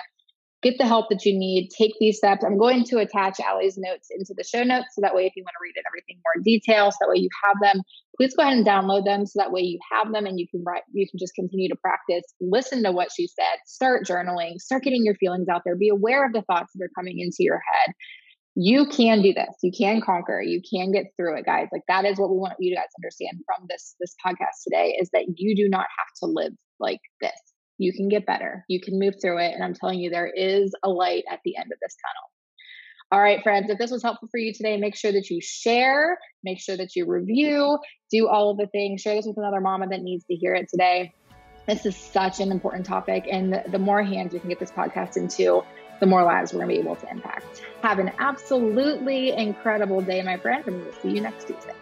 get 0.65 0.79
the 0.79 0.87
help 0.87 1.09
that 1.09 1.23
you 1.25 1.37
need, 1.37 1.69
take 1.69 1.93
these 1.99 2.17
steps. 2.17 2.43
I'm 2.43 2.57
going 2.57 2.83
to 2.85 2.97
attach 2.97 3.39
Ali's 3.39 3.77
notes 3.77 4.07
into 4.09 4.33
the 4.35 4.43
show 4.43 4.63
notes 4.63 4.87
so 4.93 5.01
that 5.01 5.13
way 5.13 5.27
if 5.27 5.33
you 5.35 5.43
want 5.43 5.53
to 5.53 5.61
read 5.61 5.73
it 5.75 5.85
everything 5.87 6.17
more 6.17 6.33
in 6.37 6.41
detail, 6.41 6.91
so 6.91 6.97
that 7.01 7.09
way 7.09 7.17
you 7.17 7.29
have 7.43 7.57
them, 7.61 7.83
please 8.17 8.33
go 8.35 8.41
ahead 8.41 8.57
and 8.57 8.65
download 8.65 9.05
them 9.05 9.27
so 9.27 9.37
that 9.37 9.51
way 9.51 9.61
you 9.61 9.77
have 9.91 10.11
them 10.11 10.25
and 10.25 10.39
you 10.39 10.47
can 10.49 10.63
write 10.65 10.81
you 10.91 11.07
can 11.07 11.19
just 11.19 11.35
continue 11.35 11.69
to 11.69 11.75
practice, 11.75 12.23
listen 12.41 12.81
to 12.81 12.91
what 12.91 13.09
she 13.15 13.27
said, 13.27 13.59
start 13.67 14.07
journaling, 14.07 14.57
start 14.57 14.81
getting 14.81 15.05
your 15.05 15.15
feelings 15.15 15.47
out 15.47 15.61
there, 15.65 15.75
be 15.75 15.89
aware 15.89 16.25
of 16.25 16.33
the 16.33 16.41
thoughts 16.41 16.71
that 16.73 16.83
are 16.83 16.91
coming 16.97 17.19
into 17.19 17.37
your 17.39 17.61
head. 17.71 17.93
You 18.55 18.87
can 18.87 19.21
do 19.21 19.33
this. 19.33 19.53
You 19.61 19.71
can 19.77 20.01
conquer. 20.01 20.41
You 20.41 20.61
can 20.67 20.93
get 20.93 21.07
through 21.17 21.37
it, 21.37 21.45
guys. 21.45 21.67
Like 21.73 21.81
that 21.89 22.05
is 22.05 22.17
what 22.17 22.31
we 22.31 22.37
want 22.37 22.53
you 22.57 22.73
guys 22.73 22.85
to 22.85 23.03
understand 23.03 23.43
from 23.45 23.67
this 23.69 23.95
this 23.99 24.15
podcast 24.25 24.63
today 24.63 24.97
is 24.99 25.09
that 25.13 25.25
you 25.35 25.55
do 25.55 25.69
not 25.69 25.85
have 25.99 26.07
to 26.23 26.25
live 26.25 26.53
like 26.79 27.01
this 27.21 27.54
you 27.77 27.93
can 27.93 28.09
get 28.09 28.25
better. 28.25 28.65
You 28.67 28.79
can 28.81 28.99
move 28.99 29.15
through 29.21 29.39
it. 29.39 29.53
And 29.53 29.63
I'm 29.63 29.73
telling 29.73 29.99
you, 29.99 30.09
there 30.09 30.31
is 30.33 30.73
a 30.83 30.89
light 30.89 31.23
at 31.29 31.39
the 31.43 31.57
end 31.57 31.71
of 31.71 31.79
this 31.81 31.95
tunnel. 31.95 32.31
All 33.11 33.21
right, 33.21 33.43
friends, 33.43 33.69
if 33.69 33.77
this 33.77 33.91
was 33.91 34.01
helpful 34.01 34.27
for 34.31 34.39
you 34.39 34.51
today, 34.53 34.77
make 34.77 34.95
sure 34.95 35.11
that 35.11 35.29
you 35.29 35.39
share, 35.41 36.17
make 36.43 36.59
sure 36.59 36.75
that 36.75 36.95
you 36.95 37.05
review, 37.05 37.77
do 38.11 38.27
all 38.27 38.49
of 38.49 38.57
the 38.57 38.67
things, 38.67 39.01
share 39.01 39.15
this 39.15 39.27
with 39.27 39.37
another 39.37 39.61
mama 39.61 39.87
that 39.89 40.01
needs 40.01 40.25
to 40.25 40.35
hear 40.35 40.55
it 40.55 40.67
today. 40.69 41.13
This 41.67 41.85
is 41.85 41.95
such 41.95 42.39
an 42.39 42.51
important 42.51 42.85
topic. 42.85 43.27
And 43.31 43.61
the 43.69 43.79
more 43.79 44.03
hands 44.03 44.33
we 44.33 44.39
can 44.39 44.49
get 44.49 44.59
this 44.59 44.71
podcast 44.71 45.17
into, 45.17 45.63
the 45.99 46.05
more 46.05 46.23
lives 46.23 46.51
we're 46.51 46.59
going 46.59 46.75
to 46.75 46.81
be 46.81 46.87
able 46.87 46.95
to 46.97 47.09
impact. 47.09 47.61
Have 47.81 47.99
an 47.99 48.11
absolutely 48.19 49.31
incredible 49.31 50.01
day, 50.01 50.21
my 50.21 50.37
friend, 50.37 50.63
and 50.67 50.83
we'll 50.83 50.93
see 50.93 51.11
you 51.11 51.21
next 51.21 51.47
Tuesday. 51.47 51.73